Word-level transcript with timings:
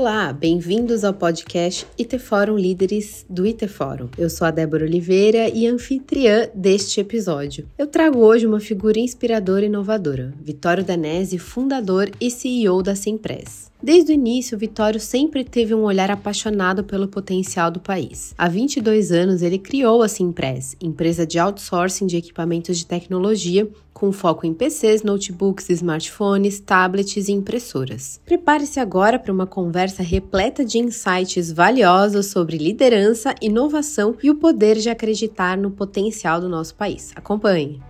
Olá, 0.00 0.32
bem-vindos 0.32 1.02
ao 1.02 1.12
podcast 1.12 1.84
IT 1.98 2.20
Fórum 2.20 2.56
Líderes 2.56 3.26
do 3.28 3.44
IT 3.44 3.66
Fórum. 3.66 4.08
Eu 4.16 4.30
sou 4.30 4.46
a 4.46 4.52
Débora 4.52 4.84
Oliveira 4.84 5.48
e 5.48 5.66
anfitriã 5.66 6.48
deste 6.54 7.00
episódio. 7.00 7.68
Eu 7.76 7.84
trago 7.84 8.20
hoje 8.20 8.46
uma 8.46 8.60
figura 8.60 9.00
inspiradora 9.00 9.64
e 9.64 9.66
inovadora, 9.66 10.32
Vitório 10.40 10.84
Danese, 10.84 11.36
fundador 11.36 12.12
e 12.20 12.30
CEO 12.30 12.80
da 12.80 12.94
Simpress. 12.94 13.72
Desde 13.80 14.10
o 14.10 14.14
início, 14.14 14.58
Vitório 14.58 14.98
sempre 14.98 15.44
teve 15.44 15.72
um 15.72 15.82
olhar 15.82 16.10
apaixonado 16.10 16.82
pelo 16.82 17.06
potencial 17.06 17.70
do 17.70 17.78
país. 17.78 18.34
Há 18.36 18.48
22 18.48 19.12
anos, 19.12 19.40
ele 19.40 19.56
criou 19.56 20.02
a 20.02 20.08
Simpress, 20.08 20.76
empresa 20.80 21.24
de 21.24 21.38
outsourcing 21.38 22.06
de 22.06 22.16
equipamentos 22.16 22.76
de 22.76 22.84
tecnologia, 22.84 23.68
com 23.94 24.10
foco 24.10 24.44
em 24.46 24.52
PCs, 24.52 25.04
notebooks, 25.04 25.70
smartphones, 25.70 26.58
tablets 26.58 27.28
e 27.28 27.32
impressoras. 27.32 28.20
Prepare-se 28.24 28.80
agora 28.80 29.18
para 29.18 29.32
uma 29.32 29.46
conversa 29.46 30.02
repleta 30.02 30.64
de 30.64 30.78
insights 30.78 31.52
valiosos 31.52 32.26
sobre 32.26 32.58
liderança, 32.58 33.34
inovação 33.40 34.16
e 34.22 34.28
o 34.28 34.34
poder 34.34 34.76
de 34.76 34.90
acreditar 34.90 35.56
no 35.56 35.70
potencial 35.70 36.40
do 36.40 36.48
nosso 36.48 36.74
país. 36.74 37.12
Acompanhe! 37.14 37.80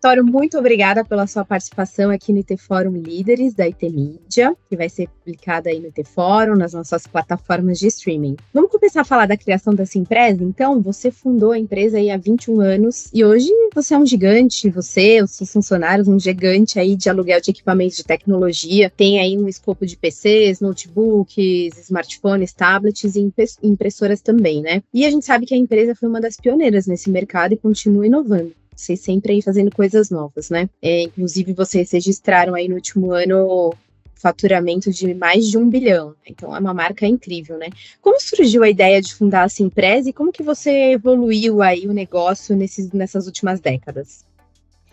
Vitório, 0.00 0.24
muito 0.24 0.56
obrigada 0.56 1.04
pela 1.04 1.26
sua 1.26 1.44
participação 1.44 2.10
aqui 2.10 2.32
no 2.32 2.38
IT 2.38 2.56
Fórum 2.56 2.92
Líderes 2.92 3.52
da 3.52 3.64
IT 3.64 3.86
Mídia, 3.90 4.56
que 4.66 4.74
vai 4.74 4.88
ser 4.88 5.10
publicada 5.10 5.68
aí 5.68 5.78
no 5.78 5.88
IT 5.88 6.04
Fórum, 6.04 6.56
nas 6.56 6.72
nossas 6.72 7.06
plataformas 7.06 7.78
de 7.78 7.88
streaming. 7.88 8.34
Vamos 8.54 8.70
começar 8.70 9.02
a 9.02 9.04
falar 9.04 9.26
da 9.26 9.36
criação 9.36 9.74
dessa 9.74 9.98
empresa? 9.98 10.42
Então, 10.42 10.80
você 10.80 11.10
fundou 11.10 11.52
a 11.52 11.58
empresa 11.58 11.98
aí 11.98 12.10
há 12.10 12.16
21 12.16 12.62
anos 12.62 13.10
e 13.12 13.22
hoje 13.22 13.50
você 13.74 13.92
é 13.92 13.98
um 13.98 14.06
gigante, 14.06 14.70
você, 14.70 15.22
os 15.22 15.32
seus 15.32 15.52
funcionários, 15.52 16.08
um 16.08 16.18
gigante 16.18 16.80
aí 16.80 16.96
de 16.96 17.10
aluguel 17.10 17.42
de 17.42 17.50
equipamentos 17.50 17.98
de 17.98 18.04
tecnologia, 18.04 18.88
tem 18.88 19.20
aí 19.20 19.36
um 19.36 19.48
escopo 19.48 19.84
de 19.84 19.98
PCs, 19.98 20.60
notebooks, 20.60 21.76
smartphones, 21.78 22.54
tablets 22.54 23.16
e 23.16 23.30
impressoras 23.62 24.22
também, 24.22 24.62
né? 24.62 24.82
E 24.94 25.04
a 25.04 25.10
gente 25.10 25.26
sabe 25.26 25.44
que 25.44 25.52
a 25.52 25.58
empresa 25.58 25.94
foi 25.94 26.08
uma 26.08 26.22
das 26.22 26.38
pioneiras 26.38 26.86
nesse 26.86 27.10
mercado 27.10 27.52
e 27.52 27.58
continua 27.58 28.06
inovando 28.06 28.58
vocês 28.80 29.00
sempre 29.00 29.34
aí 29.34 29.42
fazendo 29.42 29.70
coisas 29.70 30.10
novas, 30.10 30.50
né? 30.50 30.68
É, 30.80 31.02
inclusive, 31.02 31.52
vocês 31.52 31.90
registraram 31.90 32.54
aí 32.54 32.68
no 32.68 32.76
último 32.76 33.12
ano 33.12 33.74
faturamento 34.14 34.90
de 34.90 35.14
mais 35.14 35.48
de 35.48 35.56
um 35.56 35.68
bilhão. 35.68 36.14
Então, 36.26 36.54
é 36.54 36.58
uma 36.58 36.74
marca 36.74 37.06
incrível, 37.06 37.56
né? 37.56 37.68
Como 38.02 38.20
surgiu 38.20 38.62
a 38.62 38.68
ideia 38.68 39.00
de 39.00 39.14
fundar 39.14 39.46
essa 39.46 39.62
empresa 39.62 40.10
e 40.10 40.12
como 40.12 40.32
que 40.32 40.42
você 40.42 40.92
evoluiu 40.92 41.62
aí 41.62 41.86
o 41.86 41.92
negócio 41.92 42.54
nesses, 42.54 42.92
nessas 42.92 43.26
últimas 43.26 43.60
décadas? 43.60 44.24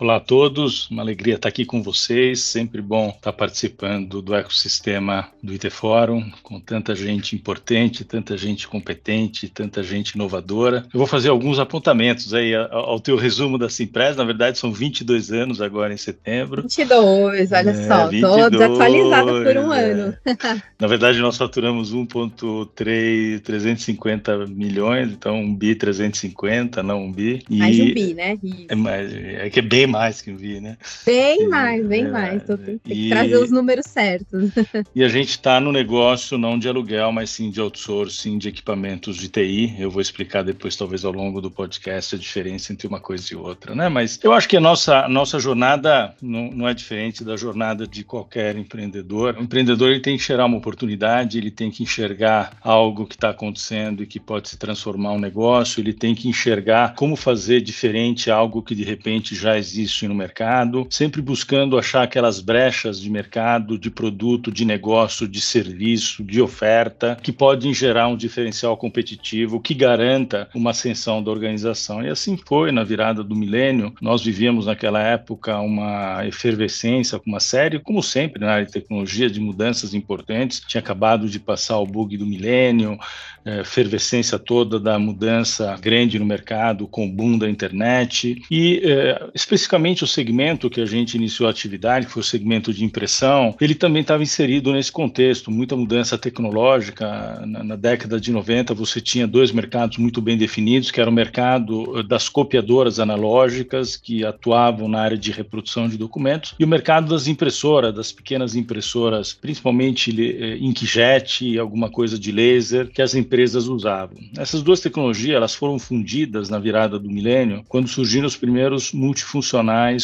Olá 0.00 0.18
a 0.18 0.20
todos, 0.20 0.88
uma 0.92 1.02
alegria 1.02 1.34
estar 1.34 1.48
aqui 1.48 1.64
com 1.64 1.82
vocês. 1.82 2.42
Sempre 2.42 2.80
bom 2.80 3.08
estar 3.08 3.32
participando 3.32 4.22
do 4.22 4.32
ecossistema 4.32 5.26
do 5.42 5.52
IT 5.52 5.70
Fórum, 5.70 6.30
com 6.40 6.60
tanta 6.60 6.94
gente 6.94 7.34
importante, 7.34 8.04
tanta 8.04 8.36
gente 8.36 8.68
competente, 8.68 9.48
tanta 9.48 9.82
gente 9.82 10.10
inovadora. 10.10 10.86
Eu 10.94 10.98
vou 10.98 11.06
fazer 11.08 11.30
alguns 11.30 11.58
apontamentos 11.58 12.32
aí 12.32 12.54
ao 12.54 13.00
teu 13.00 13.16
resumo 13.16 13.58
da 13.58 13.68
Simpress. 13.68 14.16
Na 14.16 14.22
verdade, 14.22 14.56
são 14.56 14.72
22 14.72 15.32
anos 15.32 15.60
agora 15.60 15.92
em 15.92 15.96
setembro. 15.96 16.62
22, 16.62 17.50
olha 17.50 17.70
é, 17.70 17.88
só, 17.88 18.08
estou 18.08 18.50
desatualizada 18.50 19.32
por 19.32 19.56
um 19.56 19.74
é. 19.74 19.90
ano. 19.90 20.16
Na 20.78 20.86
verdade, 20.86 21.18
nós 21.18 21.36
faturamos 21.36 21.92
1,350 21.92 24.46
milhões, 24.46 25.10
então 25.10 25.40
um 25.40 25.52
bi 25.52 25.74
350, 25.74 26.84
não 26.84 27.06
um 27.06 27.12
bi. 27.12 27.42
E 27.50 27.58
mais 27.58 27.80
um 27.80 27.92
bi, 27.92 28.14
né? 28.14 28.38
É, 28.68 28.76
mais, 28.76 29.12
é 29.12 29.50
que 29.50 29.58
é 29.58 29.62
bem 29.62 29.87
mais 29.88 30.20
que 30.20 30.32
vi, 30.32 30.60
né? 30.60 30.76
Bem 31.04 31.42
e, 31.42 31.48
mais, 31.48 31.86
bem 31.86 32.04
é, 32.04 32.08
mais. 32.08 32.42
Tô, 32.44 32.56
tem 32.56 32.78
que 32.78 32.92
e, 32.92 33.08
trazer 33.10 33.36
os 33.36 33.50
números 33.50 33.86
certos. 33.86 34.50
E 34.94 35.04
a 35.04 35.08
gente 35.08 35.30
está 35.30 35.60
no 35.60 35.70
negócio 35.70 36.38
não 36.38 36.58
de 36.58 36.68
aluguel, 36.68 37.12
mas 37.12 37.30
sim 37.30 37.50
de 37.50 37.60
outsourcing 37.60 38.38
de 38.38 38.48
equipamentos 38.48 39.16
de 39.16 39.28
TI. 39.28 39.76
Eu 39.78 39.90
vou 39.90 40.00
explicar 40.00 40.42
depois, 40.42 40.76
talvez 40.76 41.04
ao 41.04 41.12
longo 41.12 41.40
do 41.40 41.50
podcast, 41.50 42.14
a 42.14 42.18
diferença 42.18 42.72
entre 42.72 42.86
uma 42.86 43.00
coisa 43.00 43.32
e 43.32 43.36
outra, 43.36 43.74
né? 43.74 43.88
Mas 43.88 44.18
eu 44.22 44.32
acho 44.32 44.48
que 44.48 44.56
a 44.56 44.60
nossa, 44.60 45.04
a 45.04 45.08
nossa 45.08 45.38
jornada 45.38 46.14
não, 46.20 46.50
não 46.50 46.68
é 46.68 46.74
diferente 46.74 47.22
da 47.22 47.36
jornada 47.36 47.86
de 47.86 48.02
qualquer 48.02 48.56
empreendedor. 48.56 49.36
O 49.38 49.42
empreendedor 49.42 49.90
ele 49.90 50.00
tem 50.00 50.16
que 50.16 50.24
gerar 50.24 50.46
uma 50.46 50.58
oportunidade, 50.58 51.38
ele 51.38 51.50
tem 51.50 51.70
que 51.70 51.82
enxergar 51.82 52.56
algo 52.60 53.06
que 53.06 53.14
está 53.14 53.30
acontecendo 53.30 54.02
e 54.02 54.06
que 54.06 54.20
pode 54.20 54.48
se 54.48 54.56
transformar 54.56 55.12
um 55.12 55.18
negócio, 55.18 55.80
ele 55.80 55.92
tem 55.92 56.14
que 56.14 56.28
enxergar 56.28 56.94
como 56.94 57.16
fazer 57.16 57.60
diferente 57.60 58.30
algo 58.30 58.62
que 58.62 58.74
de 58.74 58.84
repente 58.84 59.34
já 59.34 59.56
existe 59.56 59.77
existe 59.78 60.08
no 60.08 60.14
mercado, 60.14 60.86
sempre 60.90 61.22
buscando 61.22 61.78
achar 61.78 62.02
aquelas 62.02 62.40
brechas 62.40 63.00
de 63.00 63.08
mercado, 63.08 63.78
de 63.78 63.90
produto, 63.90 64.50
de 64.50 64.64
negócio, 64.64 65.28
de 65.28 65.40
serviço, 65.40 66.24
de 66.24 66.42
oferta, 66.42 67.16
que 67.22 67.32
podem 67.32 67.72
gerar 67.72 68.08
um 68.08 68.16
diferencial 68.16 68.76
competitivo 68.76 69.60
que 69.60 69.74
garanta 69.74 70.48
uma 70.54 70.70
ascensão 70.70 71.22
da 71.22 71.30
organização. 71.30 72.02
E 72.02 72.08
assim 72.08 72.36
foi 72.36 72.72
na 72.72 72.82
virada 72.82 73.22
do 73.22 73.36
milênio. 73.36 73.94
Nós 74.00 74.22
vivíamos 74.22 74.66
naquela 74.66 75.00
época 75.00 75.58
uma 75.60 76.26
efervescência, 76.26 77.20
uma 77.24 77.40
série, 77.40 77.78
como 77.78 78.02
sempre 78.02 78.40
na 78.40 78.52
área 78.52 78.66
de 78.66 78.72
tecnologia, 78.72 79.30
de 79.30 79.40
mudanças 79.40 79.94
importantes. 79.94 80.60
Tinha 80.66 80.80
acabado 80.80 81.28
de 81.28 81.38
passar 81.38 81.78
o 81.78 81.86
bug 81.86 82.16
do 82.16 82.26
milênio, 82.26 82.98
é, 83.44 83.60
efervescência 83.60 84.38
toda 84.38 84.78
da 84.78 84.98
mudança 84.98 85.74
grande 85.80 86.18
no 86.18 86.26
mercado 86.26 86.86
com 86.86 87.06
o 87.06 87.10
boom 87.10 87.38
da 87.38 87.48
internet 87.48 88.42
e 88.50 88.82
é, 88.84 89.30
especificamente 89.68 90.02
o 90.02 90.06
segmento 90.06 90.70
que 90.70 90.80
a 90.80 90.86
gente 90.86 91.14
iniciou 91.14 91.46
a 91.46 91.50
atividade, 91.50 92.06
que 92.06 92.12
foi 92.12 92.22
o 92.22 92.24
segmento 92.24 92.72
de 92.72 92.84
impressão, 92.84 93.54
ele 93.60 93.74
também 93.74 94.00
estava 94.00 94.22
inserido 94.22 94.72
nesse 94.72 94.90
contexto, 94.90 95.50
muita 95.50 95.76
mudança 95.76 96.16
tecnológica. 96.16 97.42
Na, 97.46 97.62
na, 97.62 97.76
década 97.76 98.18
de 98.18 98.32
90 98.32 98.72
você 98.74 99.00
tinha 99.00 99.26
dois 99.26 99.52
mercados 99.52 99.98
muito 99.98 100.22
bem 100.22 100.36
definidos, 100.36 100.90
que 100.90 101.00
era 101.00 101.10
o 101.10 101.12
mercado 101.12 102.02
das 102.02 102.28
copiadoras 102.28 102.98
analógicas 102.98 103.96
que 103.96 104.24
atuavam 104.24 104.88
na 104.88 105.00
área 105.00 105.18
de 105.18 105.30
reprodução 105.30 105.88
de 105.88 105.98
documentos 105.98 106.54
e 106.58 106.64
o 106.64 106.68
mercado 106.68 107.08
das 107.10 107.26
impressoras, 107.26 107.94
das 107.94 108.10
pequenas 108.10 108.56
impressoras, 108.56 109.34
principalmente 109.34 110.10
é, 110.10 110.56
inkjet 110.56 111.58
alguma 111.58 111.90
coisa 111.90 112.18
de 112.18 112.32
laser, 112.32 112.88
que 112.88 113.02
as 113.02 113.14
empresas 113.14 113.68
usavam. 113.68 114.18
Essas 114.36 114.62
duas 114.62 114.80
tecnologias 114.80 115.36
elas 115.36 115.54
foram 115.54 115.78
fundidas 115.78 116.48
na 116.48 116.58
virada 116.58 116.98
do 116.98 117.10
milênio, 117.10 117.62
quando 117.68 117.88
surgiram 117.88 118.26
os 118.26 118.36
primeiros 118.36 118.92
multifuncionais 118.92 119.57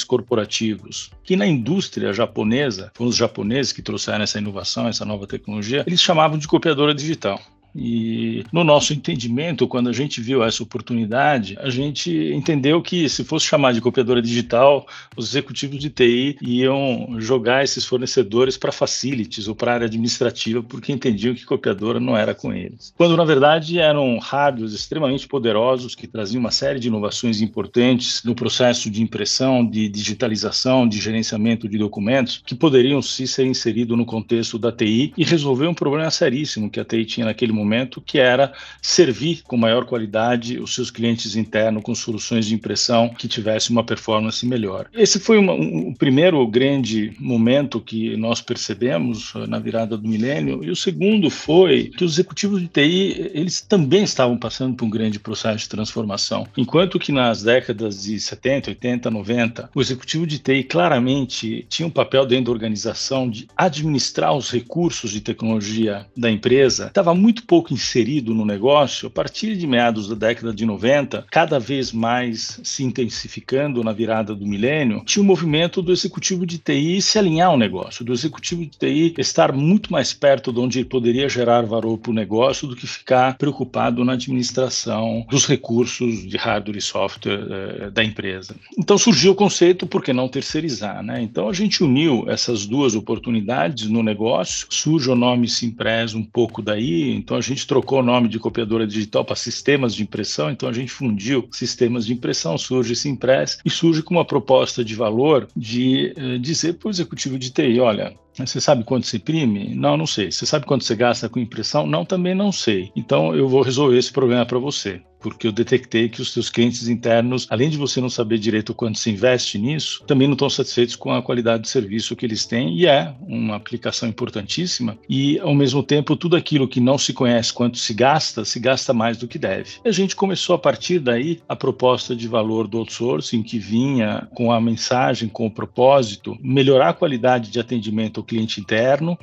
corporativos, 0.04 1.10
que 1.22 1.36
na 1.36 1.46
indústria 1.46 2.12
japonesa, 2.12 2.90
foram 2.94 3.10
os 3.10 3.16
japoneses 3.16 3.72
que 3.72 3.82
trouxeram 3.82 4.24
essa 4.24 4.38
inovação, 4.38 4.88
essa 4.88 5.04
nova 5.04 5.26
tecnologia, 5.26 5.84
eles 5.86 6.00
chamavam 6.00 6.38
de 6.38 6.48
copiadora 6.48 6.94
digital. 6.94 7.40
E 7.74 8.44
no 8.52 8.62
nosso 8.62 8.92
entendimento, 8.92 9.66
quando 9.66 9.88
a 9.88 9.92
gente 9.92 10.20
viu 10.20 10.44
essa 10.44 10.62
oportunidade, 10.62 11.56
a 11.58 11.68
gente 11.68 12.10
entendeu 12.32 12.80
que 12.80 13.08
se 13.08 13.24
fosse 13.24 13.46
chamar 13.46 13.72
de 13.72 13.80
copiadora 13.80 14.22
digital, 14.22 14.86
os 15.16 15.28
executivos 15.30 15.78
de 15.78 15.90
TI 15.90 16.36
iam 16.40 17.16
jogar 17.18 17.64
esses 17.64 17.84
fornecedores 17.84 18.56
para 18.56 18.70
facilities 18.70 19.48
ou 19.48 19.56
para 19.56 19.74
área 19.74 19.86
administrativa, 19.86 20.62
porque 20.62 20.92
entendiam 20.92 21.34
que 21.34 21.44
copiadora 21.44 21.98
não 21.98 22.16
era 22.16 22.34
com 22.34 22.52
eles. 22.52 22.94
Quando 22.96 23.16
na 23.16 23.24
verdade 23.24 23.78
eram 23.78 24.18
hardwares 24.18 24.72
extremamente 24.72 25.26
poderosos 25.26 25.94
que 25.94 26.06
traziam 26.06 26.40
uma 26.40 26.52
série 26.52 26.78
de 26.78 26.88
inovações 26.88 27.40
importantes 27.40 28.22
no 28.22 28.34
processo 28.34 28.88
de 28.88 29.02
impressão, 29.02 29.66
de 29.66 29.88
digitalização, 29.88 30.88
de 30.88 31.00
gerenciamento 31.00 31.68
de 31.68 31.76
documentos, 31.76 32.40
que 32.46 32.54
poderiam 32.54 33.02
sim 33.02 33.26
ser 33.26 33.46
inseridos 33.46 33.98
no 33.98 34.06
contexto 34.06 34.58
da 34.58 34.70
TI 34.70 35.12
e 35.16 35.24
resolver 35.24 35.66
um 35.66 35.74
problema 35.74 36.10
seríssimo 36.10 36.70
que 36.70 36.78
a 36.78 36.84
TI 36.84 37.04
tinha 37.04 37.26
naquele 37.26 37.52
momento 37.52 37.63
momento, 37.64 38.00
que 38.00 38.18
era 38.18 38.52
servir 38.80 39.42
com 39.42 39.56
maior 39.56 39.84
qualidade 39.84 40.58
os 40.58 40.74
seus 40.74 40.90
clientes 40.90 41.36
internos 41.36 41.82
com 41.82 41.94
soluções 41.94 42.46
de 42.46 42.54
impressão 42.54 43.08
que 43.08 43.28
tivessem 43.28 43.74
uma 43.74 43.84
performance 43.84 44.46
melhor. 44.46 44.86
Esse 44.92 45.18
foi 45.18 45.38
uma, 45.38 45.52
um, 45.52 45.88
um 45.88 45.94
primeiro 45.94 46.46
grande 46.46 47.12
momento 47.18 47.80
que 47.80 48.16
nós 48.16 48.40
percebemos 48.40 49.32
eh, 49.34 49.46
na 49.46 49.58
virada 49.58 49.96
do 49.96 50.08
milênio, 50.08 50.62
e 50.62 50.70
o 50.70 50.76
segundo 50.76 51.30
foi 51.30 51.90
que 51.96 52.04
os 52.04 52.12
executivos 52.14 52.60
de 52.60 52.68
TI 52.68 53.30
eles 53.34 53.60
também 53.60 54.04
estavam 54.04 54.36
passando 54.36 54.74
por 54.74 54.84
um 54.84 54.90
grande 54.90 55.18
processo 55.18 55.58
de 55.58 55.68
transformação. 55.68 56.46
Enquanto 56.56 56.98
que 56.98 57.12
nas 57.12 57.42
décadas 57.42 58.02
de 58.02 58.18
70, 58.20 58.70
80, 58.70 59.10
90, 59.10 59.70
o 59.74 59.80
executivo 59.80 60.26
de 60.26 60.38
TI 60.38 60.64
claramente 60.64 61.66
tinha 61.68 61.86
um 61.86 61.90
papel 61.90 62.26
dentro 62.26 62.46
da 62.46 62.52
organização 62.52 63.28
de 63.28 63.48
administrar 63.56 64.34
os 64.34 64.50
recursos 64.50 65.10
de 65.10 65.20
tecnologia 65.20 66.06
da 66.16 66.30
empresa, 66.30 66.86
estava 66.86 67.14
muito 67.14 67.44
pouco 67.54 67.72
inserido 67.72 68.34
no 68.34 68.44
negócio, 68.44 69.06
a 69.06 69.10
partir 69.10 69.54
de 69.54 69.64
meados 69.64 70.08
da 70.08 70.16
década 70.16 70.52
de 70.52 70.66
90, 70.66 71.24
cada 71.30 71.60
vez 71.60 71.92
mais 71.92 72.60
se 72.64 72.82
intensificando 72.82 73.84
na 73.84 73.92
virada 73.92 74.34
do 74.34 74.44
milênio, 74.44 75.04
tinha 75.06 75.22
o 75.22 75.24
movimento 75.24 75.80
do 75.80 75.92
executivo 75.92 76.44
de 76.44 76.58
TI 76.58 77.00
se 77.00 77.16
alinhar 77.16 77.50
ao 77.50 77.56
negócio, 77.56 78.04
do 78.04 78.12
executivo 78.12 78.62
de 78.62 78.76
TI 78.76 79.14
estar 79.18 79.52
muito 79.52 79.92
mais 79.92 80.12
perto 80.12 80.52
de 80.52 80.58
onde 80.58 80.80
ele 80.80 80.88
poderia 80.88 81.28
gerar 81.28 81.64
valor 81.64 81.96
para 81.96 82.10
o 82.10 82.14
negócio 82.14 82.66
do 82.66 82.74
que 82.74 82.88
ficar 82.88 83.38
preocupado 83.38 84.04
na 84.04 84.14
administração 84.14 85.24
dos 85.30 85.46
recursos 85.46 86.26
de 86.26 86.36
hardware 86.36 86.78
e 86.78 86.82
software 86.82 87.38
eh, 87.38 87.90
da 87.90 88.02
empresa. 88.02 88.56
Então 88.76 88.98
surgiu 88.98 89.30
o 89.30 89.36
conceito, 89.36 89.86
por 89.86 90.02
que 90.02 90.12
não 90.12 90.26
terceirizar? 90.26 91.04
Né? 91.04 91.22
Então 91.22 91.48
a 91.48 91.52
gente 91.52 91.84
uniu 91.84 92.24
essas 92.28 92.66
duas 92.66 92.96
oportunidades 92.96 93.88
no 93.88 94.02
negócio, 94.02 94.66
surge 94.70 95.08
o 95.08 95.14
nome 95.14 95.48
Simpress 95.48 96.16
um 96.16 96.24
pouco 96.24 96.60
daí, 96.60 97.14
então 97.14 97.36
a 97.36 97.43
gente 97.44 97.66
trocou 97.66 98.00
o 98.00 98.02
nome 98.02 98.28
de 98.28 98.38
copiadora 98.38 98.86
digital 98.86 99.24
para 99.24 99.36
sistemas 99.36 99.94
de 99.94 100.02
impressão, 100.02 100.50
então 100.50 100.68
a 100.68 100.72
gente 100.72 100.90
fundiu 100.90 101.48
sistemas 101.50 102.06
de 102.06 102.12
impressão, 102.12 102.56
surge 102.58 102.96
Simpress 102.96 103.58
e 103.64 103.70
surge 103.70 104.02
com 104.02 104.14
uma 104.14 104.24
proposta 104.24 104.84
de 104.84 104.94
valor 104.94 105.48
de 105.56 106.12
eh, 106.16 106.38
dizer 106.38 106.74
para 106.74 106.88
o 106.88 106.90
executivo 106.90 107.38
de 107.38 107.50
TI, 107.50 107.80
olha, 107.80 108.16
você 108.36 108.60
sabe 108.60 108.84
quanto 108.84 109.06
você 109.06 109.16
imprime? 109.16 109.74
Não, 109.74 109.96
não 109.96 110.06
sei. 110.06 110.30
Você 110.30 110.46
sabe 110.46 110.66
quanto 110.66 110.84
você 110.84 110.94
gasta 110.94 111.28
com 111.28 111.38
impressão? 111.38 111.86
Não, 111.86 112.04
também 112.04 112.34
não 112.34 112.50
sei. 112.50 112.90
Então 112.96 113.34
eu 113.34 113.48
vou 113.48 113.62
resolver 113.62 113.96
esse 113.96 114.12
problema 114.12 114.44
para 114.44 114.58
você 114.58 115.00
porque 115.24 115.46
eu 115.46 115.52
detectei 115.52 116.06
que 116.10 116.20
os 116.20 116.34
seus 116.34 116.50
clientes 116.50 116.86
internos, 116.86 117.46
além 117.48 117.70
de 117.70 117.78
você 117.78 117.98
não 117.98 118.10
saber 118.10 118.36
direito 118.36 118.74
quanto 118.74 118.98
se 118.98 119.08
investe 119.08 119.56
nisso, 119.56 120.04
também 120.06 120.28
não 120.28 120.34
estão 120.34 120.50
satisfeitos 120.50 120.94
com 120.94 121.10
a 121.10 121.22
qualidade 121.22 121.62
de 121.62 121.70
serviço 121.70 122.14
que 122.14 122.26
eles 122.26 122.44
têm, 122.44 122.76
e 122.76 122.86
é 122.86 123.14
uma 123.26 123.56
aplicação 123.56 124.06
importantíssima. 124.06 124.98
E, 125.08 125.38
ao 125.38 125.54
mesmo 125.54 125.82
tempo, 125.82 126.14
tudo 126.14 126.36
aquilo 126.36 126.68
que 126.68 126.78
não 126.78 126.98
se 126.98 127.14
conhece 127.14 127.54
quanto 127.54 127.78
se 127.78 127.94
gasta, 127.94 128.44
se 128.44 128.60
gasta 128.60 128.92
mais 128.92 129.16
do 129.16 129.26
que 129.26 129.38
deve. 129.38 129.78
E 129.82 129.88
a 129.88 129.92
gente 129.92 130.14
começou, 130.14 130.56
a 130.56 130.58
partir 130.58 130.98
daí, 130.98 131.40
a 131.48 131.56
proposta 131.56 132.14
de 132.14 132.28
valor 132.28 132.68
do 132.68 132.76
outsourcing, 132.76 133.42
que 133.42 133.58
vinha 133.58 134.28
com 134.34 134.52
a 134.52 134.60
mensagem, 134.60 135.30
com 135.30 135.46
o 135.46 135.50
propósito, 135.50 136.36
melhorar 136.42 136.90
a 136.90 136.94
qualidade 136.94 137.50
de 137.50 137.58
atendimento 137.58 138.22
cliente 138.24 138.60
interno, 138.60 139.18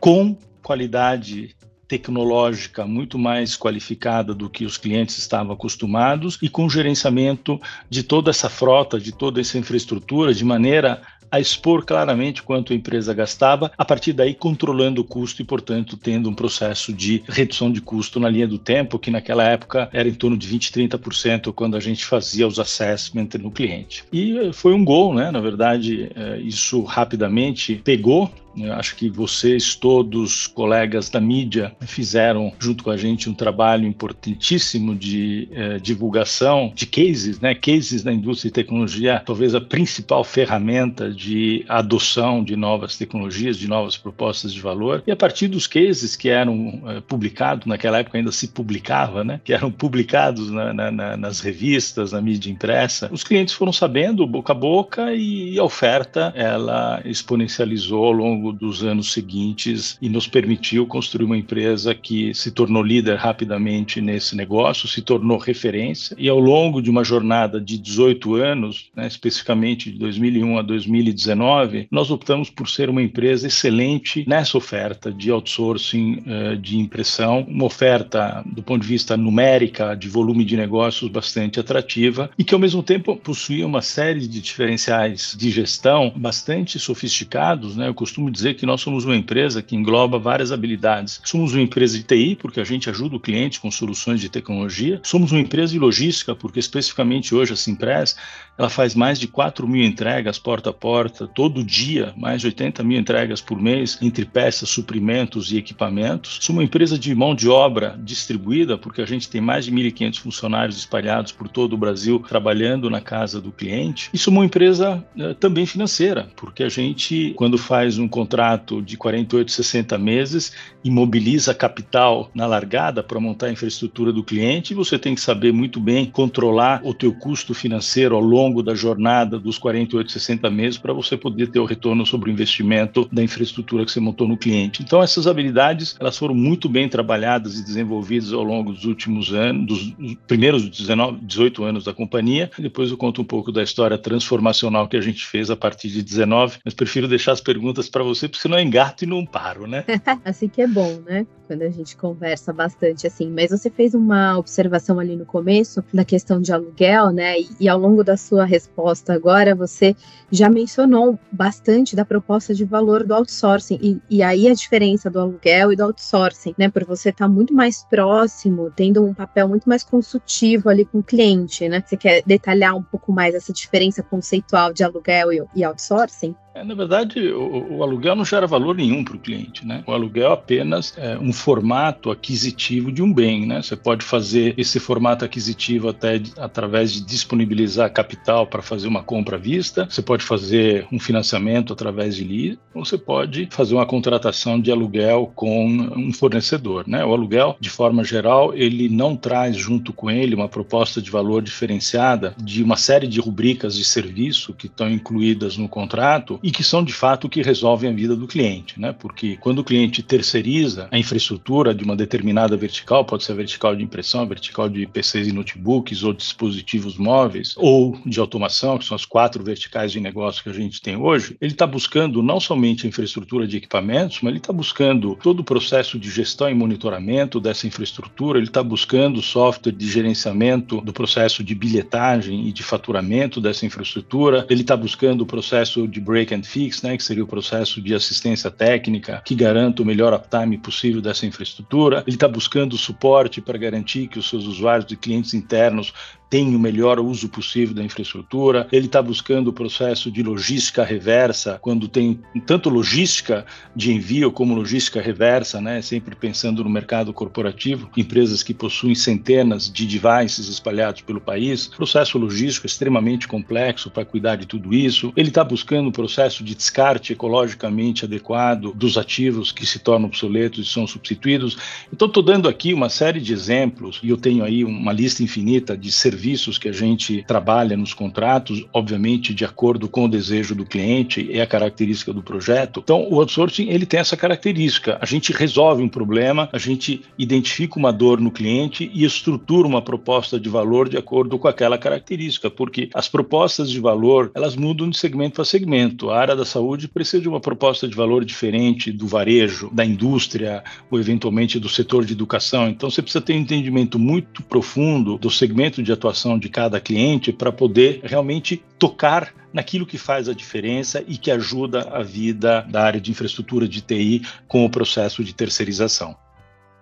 com 0.00 0.36
qualidade 0.62 1.54
tecnológica 1.86 2.84
muito 2.84 3.18
mais 3.18 3.56
qualificada 3.56 4.34
do 4.34 4.50
que 4.50 4.64
os 4.64 4.76
clientes 4.76 5.18
estavam 5.18 5.52
acostumados 5.52 6.36
e 6.42 6.48
com 6.48 6.68
gerenciamento 6.68 7.60
de 7.88 8.02
toda 8.02 8.30
essa 8.30 8.48
frota, 8.48 8.98
de 8.98 9.12
toda 9.12 9.40
essa 9.40 9.56
infraestrutura, 9.56 10.34
de 10.34 10.44
maneira 10.44 11.00
a 11.30 11.40
expor 11.40 11.84
claramente 11.84 12.42
quanto 12.42 12.72
a 12.72 12.76
empresa 12.76 13.12
gastava, 13.12 13.70
a 13.76 13.84
partir 13.84 14.12
daí 14.12 14.34
controlando 14.34 15.00
o 15.00 15.04
custo 15.04 15.42
e, 15.42 15.44
portanto, 15.44 15.96
tendo 15.96 16.30
um 16.30 16.34
processo 16.34 16.92
de 16.92 17.22
redução 17.28 17.70
de 17.70 17.80
custo 17.80 18.20
na 18.20 18.28
linha 18.28 18.46
do 18.46 18.58
tempo, 18.58 18.98
que 18.98 19.10
naquela 19.10 19.44
época 19.44 19.88
era 19.92 20.08
em 20.08 20.14
torno 20.14 20.36
de 20.36 20.46
20, 20.46 20.72
30% 20.72 21.52
quando 21.52 21.76
a 21.76 21.80
gente 21.80 22.04
fazia 22.04 22.46
os 22.46 22.58
assessment 22.58 23.28
no 23.40 23.50
cliente. 23.50 24.04
E 24.12 24.52
foi 24.52 24.72
um 24.72 24.84
gol, 24.84 25.14
né? 25.14 25.30
Na 25.30 25.40
verdade, 25.40 26.10
eh, 26.14 26.40
isso 26.42 26.82
rapidamente 26.84 27.80
pegou 27.84 28.30
eu 28.56 28.72
acho 28.72 28.96
que 28.96 29.08
vocês, 29.08 29.74
todos, 29.74 30.46
colegas 30.46 31.10
da 31.10 31.20
mídia, 31.20 31.74
fizeram 31.82 32.52
junto 32.58 32.84
com 32.84 32.90
a 32.90 32.96
gente 32.96 33.28
um 33.28 33.34
trabalho 33.34 33.86
importantíssimo 33.86 34.94
de 34.94 35.48
eh, 35.52 35.78
divulgação 35.78 36.72
de 36.74 36.86
cases, 36.86 37.40
né? 37.40 37.54
Cases 37.54 38.02
da 38.02 38.12
indústria 38.12 38.50
de 38.50 38.54
tecnologia, 38.54 39.22
talvez 39.24 39.54
a 39.54 39.60
principal 39.60 40.24
ferramenta 40.24 41.10
de 41.10 41.64
adoção 41.68 42.42
de 42.42 42.56
novas 42.56 42.96
tecnologias, 42.96 43.56
de 43.58 43.68
novas 43.68 43.96
propostas 43.96 44.52
de 44.52 44.60
valor. 44.60 45.02
E 45.06 45.10
a 45.10 45.16
partir 45.16 45.48
dos 45.48 45.66
cases 45.66 46.16
que 46.16 46.28
eram 46.28 46.82
eh, 46.86 47.02
publicados, 47.06 47.66
naquela 47.66 47.98
época 47.98 48.18
ainda 48.18 48.32
se 48.32 48.48
publicava, 48.48 49.22
né? 49.24 49.40
Que 49.44 49.52
eram 49.52 49.70
publicados 49.70 50.50
na, 50.50 50.72
na, 50.72 51.16
nas 51.16 51.40
revistas, 51.40 52.12
na 52.12 52.20
mídia 52.20 52.50
impressa, 52.50 53.08
os 53.12 53.22
clientes 53.22 53.54
foram 53.54 53.72
sabendo 53.72 54.26
boca 54.26 54.52
a 54.52 54.54
boca 54.54 55.12
e 55.14 55.58
a 55.58 55.64
oferta 55.64 56.32
ela 56.36 57.00
exponencializou 57.04 58.04
ao 58.04 58.12
longo 58.12 58.45
longo 58.46 58.52
dos 58.52 58.84
anos 58.84 59.12
seguintes 59.12 59.98
e 60.00 60.08
nos 60.08 60.26
permitiu 60.26 60.86
construir 60.86 61.24
uma 61.24 61.36
empresa 61.36 61.94
que 61.94 62.34
se 62.34 62.50
tornou 62.50 62.82
líder 62.82 63.16
rapidamente 63.16 64.00
nesse 64.00 64.36
negócio, 64.36 64.88
se 64.88 65.02
tornou 65.02 65.38
referência 65.38 66.16
e 66.18 66.28
ao 66.28 66.38
longo 66.38 66.80
de 66.80 66.90
uma 66.90 67.04
jornada 67.04 67.60
de 67.60 67.78
18 67.78 68.34
anos, 68.34 68.90
né, 68.94 69.06
especificamente 69.06 69.90
de 69.90 69.98
2001 69.98 70.58
a 70.58 70.62
2019, 70.62 71.88
nós 71.90 72.10
optamos 72.10 72.50
por 72.50 72.68
ser 72.68 72.88
uma 72.88 73.02
empresa 73.02 73.46
excelente 73.46 74.24
nessa 74.26 74.56
oferta 74.56 75.12
de 75.12 75.30
outsourcing 75.30 76.22
uh, 76.26 76.56
de 76.56 76.78
impressão, 76.78 77.46
uma 77.48 77.64
oferta 77.64 78.44
do 78.46 78.62
ponto 78.62 78.82
de 78.82 78.88
vista 78.88 79.16
numérica, 79.16 79.94
de 79.94 80.08
volume 80.08 80.44
de 80.44 80.56
negócios 80.56 81.10
bastante 81.10 81.58
atrativa 81.58 82.30
e 82.38 82.44
que 82.44 82.54
ao 82.54 82.60
mesmo 82.60 82.82
tempo 82.82 83.16
possuía 83.16 83.66
uma 83.66 83.82
série 83.82 84.26
de 84.26 84.40
diferenciais 84.40 85.34
de 85.36 85.50
gestão 85.50 86.12
bastante 86.16 86.78
sofisticados, 86.78 87.76
né? 87.76 87.88
Eu 87.88 87.94
costumo 87.94 88.30
dizer 88.36 88.54
que 88.54 88.66
nós 88.66 88.80
somos 88.80 89.04
uma 89.04 89.16
empresa 89.16 89.62
que 89.62 89.74
engloba 89.74 90.18
várias 90.18 90.52
habilidades. 90.52 91.20
Somos 91.24 91.52
uma 91.52 91.62
empresa 91.62 91.96
de 91.96 92.04
TI, 92.04 92.36
porque 92.36 92.60
a 92.60 92.64
gente 92.64 92.88
ajuda 92.88 93.16
o 93.16 93.20
cliente 93.20 93.58
com 93.58 93.70
soluções 93.70 94.20
de 94.20 94.28
tecnologia. 94.28 95.00
Somos 95.02 95.32
uma 95.32 95.40
empresa 95.40 95.72
de 95.72 95.78
logística, 95.78 96.34
porque 96.34 96.60
especificamente 96.60 97.34
hoje 97.34 97.52
a 97.52 97.56
Simpress 97.56 98.16
ela 98.58 98.68
faz 98.68 98.94
mais 98.94 99.18
de 99.18 99.28
4 99.28 99.66
mil 99.68 99.84
entregas 99.84 100.38
porta 100.38 100.70
a 100.70 100.72
porta, 100.72 101.26
todo 101.26 101.62
dia, 101.62 102.12
mais 102.16 102.40
de 102.40 102.46
80 102.48 102.82
mil 102.82 102.98
entregas 102.98 103.40
por 103.40 103.60
mês, 103.60 103.98
entre 104.00 104.24
peças, 104.24 104.68
suprimentos 104.68 105.52
e 105.52 105.58
equipamentos. 105.58 106.38
Somos 106.40 106.60
uma 106.60 106.64
empresa 106.64 106.98
de 106.98 107.14
mão 107.14 107.34
de 107.34 107.48
obra 107.48 107.98
distribuída, 108.02 108.78
porque 108.78 109.02
a 109.02 109.06
gente 109.06 109.28
tem 109.28 109.40
mais 109.40 109.64
de 109.64 109.72
1.500 109.72 110.18
funcionários 110.18 110.78
espalhados 110.78 111.32
por 111.32 111.48
todo 111.48 111.74
o 111.74 111.78
Brasil 111.78 112.18
trabalhando 112.26 112.88
na 112.88 113.00
casa 113.00 113.40
do 113.40 113.52
cliente. 113.52 114.08
E 114.12 114.18
somos 114.18 114.38
uma 114.38 114.46
empresa 114.46 115.04
eh, 115.18 115.34
também 115.34 115.66
financeira, 115.66 116.28
porque 116.36 116.62
a 116.62 116.68
gente, 116.68 117.32
quando 117.36 117.58
faz 117.58 117.98
um 117.98 118.08
contrato 118.08 118.82
de 118.82 118.96
48, 118.96 119.50
60 119.50 119.98
meses, 119.98 120.52
imobiliza 120.86 121.54
capital 121.54 122.30
na 122.34 122.46
largada 122.46 123.02
para 123.02 123.18
montar 123.18 123.46
a 123.46 123.52
infraestrutura 123.52 124.12
do 124.12 124.22
cliente, 124.22 124.74
você 124.74 124.98
tem 124.98 125.14
que 125.14 125.20
saber 125.20 125.52
muito 125.52 125.80
bem 125.80 126.06
controlar 126.06 126.80
o 126.84 126.94
teu 126.94 127.12
custo 127.12 127.54
financeiro 127.54 128.14
ao 128.14 128.20
longo 128.20 128.62
da 128.62 128.74
jornada 128.74 129.38
dos 129.38 129.58
48, 129.58 130.12
60 130.12 130.50
meses 130.50 130.78
para 130.78 130.92
você 130.92 131.16
poder 131.16 131.48
ter 131.48 131.58
o 131.58 131.64
retorno 131.64 132.06
sobre 132.06 132.30
o 132.30 132.32
investimento 132.32 133.08
da 133.10 133.22
infraestrutura 133.22 133.84
que 133.84 133.90
você 133.90 134.00
montou 134.00 134.28
no 134.28 134.36
cliente. 134.36 134.82
Então 134.82 135.02
essas 135.02 135.26
habilidades 135.26 135.96
elas 135.98 136.16
foram 136.16 136.34
muito 136.34 136.68
bem 136.68 136.88
trabalhadas 136.88 137.58
e 137.58 137.64
desenvolvidas 137.64 138.32
ao 138.32 138.44
longo 138.44 138.72
dos 138.72 138.84
últimos 138.84 139.32
anos, 139.32 139.66
dos 139.66 140.16
primeiros 140.26 140.68
19, 140.68 141.18
18 141.22 141.64
anos 141.64 141.84
da 141.84 141.92
companhia. 141.92 142.50
Depois 142.58 142.90
eu 142.90 142.96
conto 142.96 143.22
um 143.22 143.24
pouco 143.24 143.50
da 143.50 143.62
história 143.62 143.98
transformacional 143.98 144.88
que 144.88 144.96
a 144.96 145.00
gente 145.00 145.26
fez 145.26 145.50
a 145.50 145.56
partir 145.56 145.88
de 145.88 146.02
19, 146.02 146.58
mas 146.64 146.74
prefiro 146.74 147.08
deixar 147.08 147.32
as 147.32 147.40
perguntas 147.40 147.88
para 147.88 148.02
você 148.02 148.28
porque 148.28 148.42
senão 148.42 148.58
eu 148.58 148.64
engato 148.64 149.04
e 149.04 149.06
não 149.06 149.24
paro, 149.24 149.66
né? 149.66 149.84
assim 150.24 150.48
que 150.48 150.62
é 150.62 150.66
bom, 150.66 150.75
né? 151.00 151.26
Quando 151.46 151.62
a 151.62 151.70
gente 151.70 151.96
conversa 151.96 152.52
bastante 152.52 153.06
assim. 153.06 153.30
Mas 153.30 153.50
você 153.50 153.70
fez 153.70 153.94
uma 153.94 154.38
observação 154.38 154.98
ali 154.98 155.16
no 155.16 155.24
começo 155.24 155.84
da 155.92 156.04
questão 156.04 156.40
de 156.40 156.52
aluguel, 156.52 157.10
né? 157.10 157.40
E, 157.40 157.48
e 157.60 157.68
ao 157.68 157.78
longo 157.78 158.02
da 158.02 158.16
sua 158.16 158.44
resposta 158.44 159.12
agora, 159.12 159.54
você 159.54 159.94
já 160.30 160.48
mencionou 160.48 161.18
bastante 161.30 161.94
da 161.94 162.04
proposta 162.04 162.54
de 162.54 162.64
valor 162.64 163.04
do 163.04 163.14
outsourcing 163.14 163.78
e, 163.80 164.00
e 164.10 164.22
aí 164.22 164.48
a 164.48 164.54
diferença 164.54 165.08
do 165.08 165.20
aluguel 165.20 165.72
e 165.72 165.76
do 165.76 165.84
outsourcing, 165.84 166.54
né? 166.58 166.68
Por 166.68 166.84
você 166.84 167.10
estar 167.10 167.26
tá 167.26 167.30
muito 167.30 167.54
mais 167.54 167.84
próximo, 167.84 168.72
tendo 168.74 169.04
um 169.04 169.14
papel 169.14 169.48
muito 169.48 169.68
mais 169.68 169.84
consultivo 169.84 170.68
ali 170.68 170.84
com 170.84 170.98
o 170.98 171.02
cliente, 171.02 171.68
né? 171.68 171.82
Você 171.84 171.96
quer 171.96 172.22
detalhar 172.26 172.74
um 172.74 172.82
pouco 172.82 173.12
mais 173.12 173.34
essa 173.34 173.52
diferença 173.52 174.02
conceitual 174.02 174.72
de 174.72 174.82
aluguel 174.82 175.32
e, 175.32 175.42
e 175.54 175.64
outsourcing? 175.64 176.34
É, 176.56 176.64
na 176.64 176.74
verdade, 176.74 177.20
o, 177.32 177.76
o, 177.76 177.82
aluguel 177.82 178.16
não 178.16 178.24
gera 178.24 178.46
valor 178.46 178.74
nenhum 178.74 179.04
para 179.04 179.14
o 179.14 179.18
cliente, 179.18 179.66
né? 179.66 179.84
O 179.86 179.92
aluguel 179.92 180.30
é 180.30 180.32
apenas 180.32 180.94
é, 180.96 181.18
um 181.18 181.30
formato 181.36 182.10
aquisitivo 182.10 182.90
de 182.90 183.02
um 183.02 183.12
bem, 183.12 183.46
né? 183.46 183.62
Você 183.62 183.76
pode 183.76 184.04
fazer 184.04 184.54
esse 184.56 184.80
formato 184.80 185.24
aquisitivo 185.24 185.88
até 185.88 186.20
através 186.38 186.92
de 186.92 187.02
disponibilizar 187.02 187.92
capital 187.92 188.46
para 188.46 188.62
fazer 188.62 188.88
uma 188.88 189.02
compra 189.02 189.36
à 189.36 189.38
vista, 189.38 189.86
você 189.88 190.02
pode 190.02 190.24
fazer 190.24 190.86
um 190.90 190.98
financiamento 190.98 191.72
através 191.72 192.16
de 192.16 192.24
lease, 192.24 192.58
ou 192.74 192.84
você 192.84 192.98
pode 192.98 193.48
fazer 193.50 193.74
uma 193.74 193.86
contratação 193.86 194.60
de 194.60 194.72
aluguel 194.72 195.30
com 195.34 195.66
um 195.66 196.12
fornecedor, 196.12 196.84
né? 196.86 197.04
O 197.04 197.12
aluguel, 197.12 197.56
de 197.60 197.70
forma 197.70 198.02
geral, 198.02 198.54
ele 198.54 198.88
não 198.88 199.14
traz 199.14 199.56
junto 199.56 199.92
com 199.92 200.10
ele 200.10 200.34
uma 200.34 200.48
proposta 200.48 201.00
de 201.00 201.10
valor 201.10 201.42
diferenciada 201.42 202.34
de 202.42 202.62
uma 202.62 202.76
série 202.76 203.06
de 203.06 203.20
rubricas 203.20 203.76
de 203.76 203.84
serviço 203.84 204.54
que 204.54 204.66
estão 204.66 204.90
incluídas 204.90 205.56
no 205.56 205.68
contrato 205.68 206.40
e 206.42 206.50
que 206.50 206.64
são 206.64 206.82
de 206.82 206.92
fato 206.92 207.26
o 207.26 207.30
que 207.30 207.42
resolvem 207.42 207.90
a 207.90 207.94
vida 207.94 208.16
do 208.16 208.26
cliente, 208.26 208.80
né? 208.80 208.92
Porque 208.92 209.36
quando 209.36 209.58
o 209.60 209.64
cliente 209.64 210.02
terceiriza 210.02 210.88
a 210.90 210.98
infraestrutura 210.98 211.25
de 211.74 211.84
uma 211.84 211.96
determinada 211.96 212.56
vertical, 212.56 213.04
pode 213.04 213.24
ser 213.24 213.34
vertical 213.34 213.74
de 213.74 213.82
impressão, 213.82 214.26
vertical 214.26 214.68
de 214.68 214.86
PCs 214.86 215.28
e 215.28 215.32
notebooks 215.32 216.02
ou 216.02 216.12
dispositivos 216.12 216.96
móveis 216.96 217.54
ou 217.56 217.98
de 218.04 218.20
automação, 218.20 218.78
que 218.78 218.84
são 218.84 218.94
as 218.94 219.04
quatro 219.04 219.42
verticais 219.42 219.92
de 219.92 220.00
negócio 220.00 220.42
que 220.42 220.50
a 220.50 220.52
gente 220.52 220.80
tem 220.80 220.96
hoje, 220.96 221.36
ele 221.40 221.52
está 221.52 221.66
buscando 221.66 222.22
não 222.22 222.38
somente 222.38 222.86
a 222.86 222.88
infraestrutura 222.88 223.46
de 223.46 223.56
equipamentos, 223.56 224.18
mas 224.20 224.30
ele 224.30 224.38
está 224.38 224.52
buscando 224.52 225.16
todo 225.22 225.40
o 225.40 225.44
processo 225.44 225.98
de 225.98 226.10
gestão 226.10 226.50
e 226.50 226.54
monitoramento 226.54 227.40
dessa 227.40 227.66
infraestrutura, 227.66 228.38
ele 228.38 228.48
está 228.48 228.62
buscando 228.62 229.22
software 229.22 229.72
de 229.72 229.88
gerenciamento 229.88 230.80
do 230.80 230.92
processo 230.92 231.42
de 231.42 231.54
bilhetagem 231.54 232.48
e 232.48 232.52
de 232.52 232.62
faturamento 232.62 233.40
dessa 233.40 233.64
infraestrutura, 233.64 234.46
ele 234.50 234.62
está 234.62 234.76
buscando 234.76 235.22
o 235.22 235.26
processo 235.26 235.86
de 235.86 236.00
break 236.00 236.34
and 236.34 236.42
fix, 236.42 236.82
né, 236.82 236.96
que 236.96 237.04
seria 237.04 237.24
o 237.24 237.26
processo 237.26 237.80
de 237.80 237.94
assistência 237.94 238.50
técnica 238.50 239.22
que 239.24 239.34
garanta 239.34 239.82
o 239.82 239.86
melhor 239.86 240.12
uptime 240.12 240.58
possível 240.58 241.00
dessa 241.00 241.15
infraestrutura, 241.24 242.02
ele 242.06 242.16
está 242.16 242.28
buscando 242.28 242.76
suporte 242.76 243.40
para 243.40 243.56
garantir 243.56 244.08
que 244.08 244.18
os 244.18 244.28
seus 244.28 244.44
usuários 244.44 244.90
e 244.90 244.96
clientes 244.96 245.32
internos 245.32 245.94
tem 246.28 246.54
o 246.54 246.58
melhor 246.58 246.98
uso 246.98 247.28
possível 247.28 247.74
da 247.74 247.82
infraestrutura, 247.82 248.66
ele 248.72 248.86
está 248.86 249.00
buscando 249.00 249.48
o 249.48 249.52
processo 249.52 250.10
de 250.10 250.22
logística 250.22 250.84
reversa, 250.84 251.58
quando 251.60 251.88
tem 251.88 252.20
tanto 252.44 252.68
logística 252.68 253.46
de 253.74 253.92
envio 253.92 254.32
como 254.32 254.54
logística 254.54 255.00
reversa, 255.00 255.60
né? 255.60 255.80
sempre 255.80 256.16
pensando 256.16 256.64
no 256.64 256.70
mercado 256.70 257.12
corporativo, 257.12 257.88
empresas 257.96 258.42
que 258.42 258.52
possuem 258.52 258.94
centenas 258.94 259.70
de 259.70 259.86
devices 259.86 260.48
espalhados 260.48 261.02
pelo 261.02 261.20
país, 261.20 261.68
processo 261.68 262.18
logístico 262.18 262.66
extremamente 262.66 263.28
complexo 263.28 263.90
para 263.90 264.04
cuidar 264.04 264.36
de 264.36 264.46
tudo 264.46 264.74
isso, 264.74 265.12
ele 265.16 265.28
está 265.28 265.44
buscando 265.44 265.88
o 265.88 265.92
processo 265.92 266.42
de 266.42 266.54
descarte 266.54 267.12
ecologicamente 267.12 268.04
adequado 268.04 268.72
dos 268.74 268.98
ativos 268.98 269.52
que 269.52 269.64
se 269.64 269.78
tornam 269.78 270.08
obsoletos 270.08 270.66
e 270.66 270.70
são 270.70 270.86
substituídos. 270.86 271.56
Então, 271.92 272.08
estou 272.08 272.22
dando 272.22 272.48
aqui 272.48 272.74
uma 272.74 272.88
série 272.88 273.20
de 273.20 273.32
exemplos, 273.32 274.00
e 274.02 274.08
eu 274.08 274.16
tenho 274.16 274.44
aí 274.44 274.64
uma 274.64 274.92
lista 274.92 275.22
infinita 275.22 275.76
de 275.76 275.92
serviços 275.92 276.15
serviços 276.16 276.56
que 276.56 276.68
a 276.68 276.72
gente 276.72 277.22
trabalha 277.26 277.76
nos 277.76 277.92
contratos, 277.92 278.64
obviamente 278.72 279.34
de 279.34 279.44
acordo 279.44 279.86
com 279.86 280.06
o 280.06 280.08
desejo 280.08 280.54
do 280.54 280.64
cliente 280.64 281.28
e 281.30 281.38
a 281.40 281.46
característica 281.46 282.12
do 282.12 282.22
projeto. 282.22 282.80
Então, 282.82 283.06
o 283.10 283.20
outsourcing 283.20 283.68
ele 283.68 283.84
tem 283.84 284.00
essa 284.00 284.16
característica. 284.16 284.98
A 285.00 285.04
gente 285.04 285.32
resolve 285.32 285.82
um 285.82 285.88
problema, 285.88 286.48
a 286.52 286.58
gente 286.58 287.02
identifica 287.18 287.78
uma 287.78 287.92
dor 287.92 288.18
no 288.18 288.30
cliente 288.30 288.90
e 288.94 289.04
estrutura 289.04 289.68
uma 289.68 289.82
proposta 289.82 290.40
de 290.40 290.48
valor 290.48 290.88
de 290.88 290.96
acordo 290.96 291.38
com 291.38 291.48
aquela 291.48 291.76
característica, 291.76 292.50
porque 292.50 292.88
as 292.94 293.08
propostas 293.08 293.70
de 293.70 293.78
valor 293.78 294.30
elas 294.34 294.56
mudam 294.56 294.88
de 294.88 294.96
segmento 294.96 295.34
para 295.34 295.44
segmento. 295.44 296.08
A 296.08 296.18
área 296.18 296.34
da 296.34 296.46
saúde 296.46 296.88
precisa 296.88 297.20
de 297.20 297.28
uma 297.28 297.40
proposta 297.40 297.86
de 297.86 297.94
valor 297.94 298.24
diferente 298.24 298.90
do 298.90 299.06
varejo, 299.06 299.68
da 299.70 299.84
indústria 299.84 300.64
ou 300.90 300.98
eventualmente 300.98 301.60
do 301.60 301.68
setor 301.68 302.06
de 302.06 302.14
educação. 302.14 302.68
Então, 302.68 302.90
você 302.90 303.02
precisa 303.02 303.22
ter 303.22 303.34
um 303.34 303.40
entendimento 303.40 303.98
muito 303.98 304.42
profundo 304.42 305.18
do 305.18 305.30
segmento 305.30 305.82
de 305.82 305.92
atuação 305.92 306.05
atuação 306.06 306.38
de 306.38 306.48
cada 306.48 306.80
cliente 306.80 307.32
para 307.32 307.50
poder 307.50 308.00
realmente 308.04 308.62
tocar 308.78 309.34
naquilo 309.52 309.86
que 309.86 309.98
faz 309.98 310.28
a 310.28 310.34
diferença 310.34 311.02
e 311.06 311.16
que 311.16 311.30
ajuda 311.30 311.88
a 311.90 312.02
vida 312.02 312.62
da 312.68 312.82
área 312.82 313.00
de 313.00 313.10
infraestrutura 313.10 313.66
de 313.66 313.80
TI 313.80 314.22
com 314.46 314.64
o 314.64 314.70
processo 314.70 315.24
de 315.24 315.34
terceirização. 315.34 316.16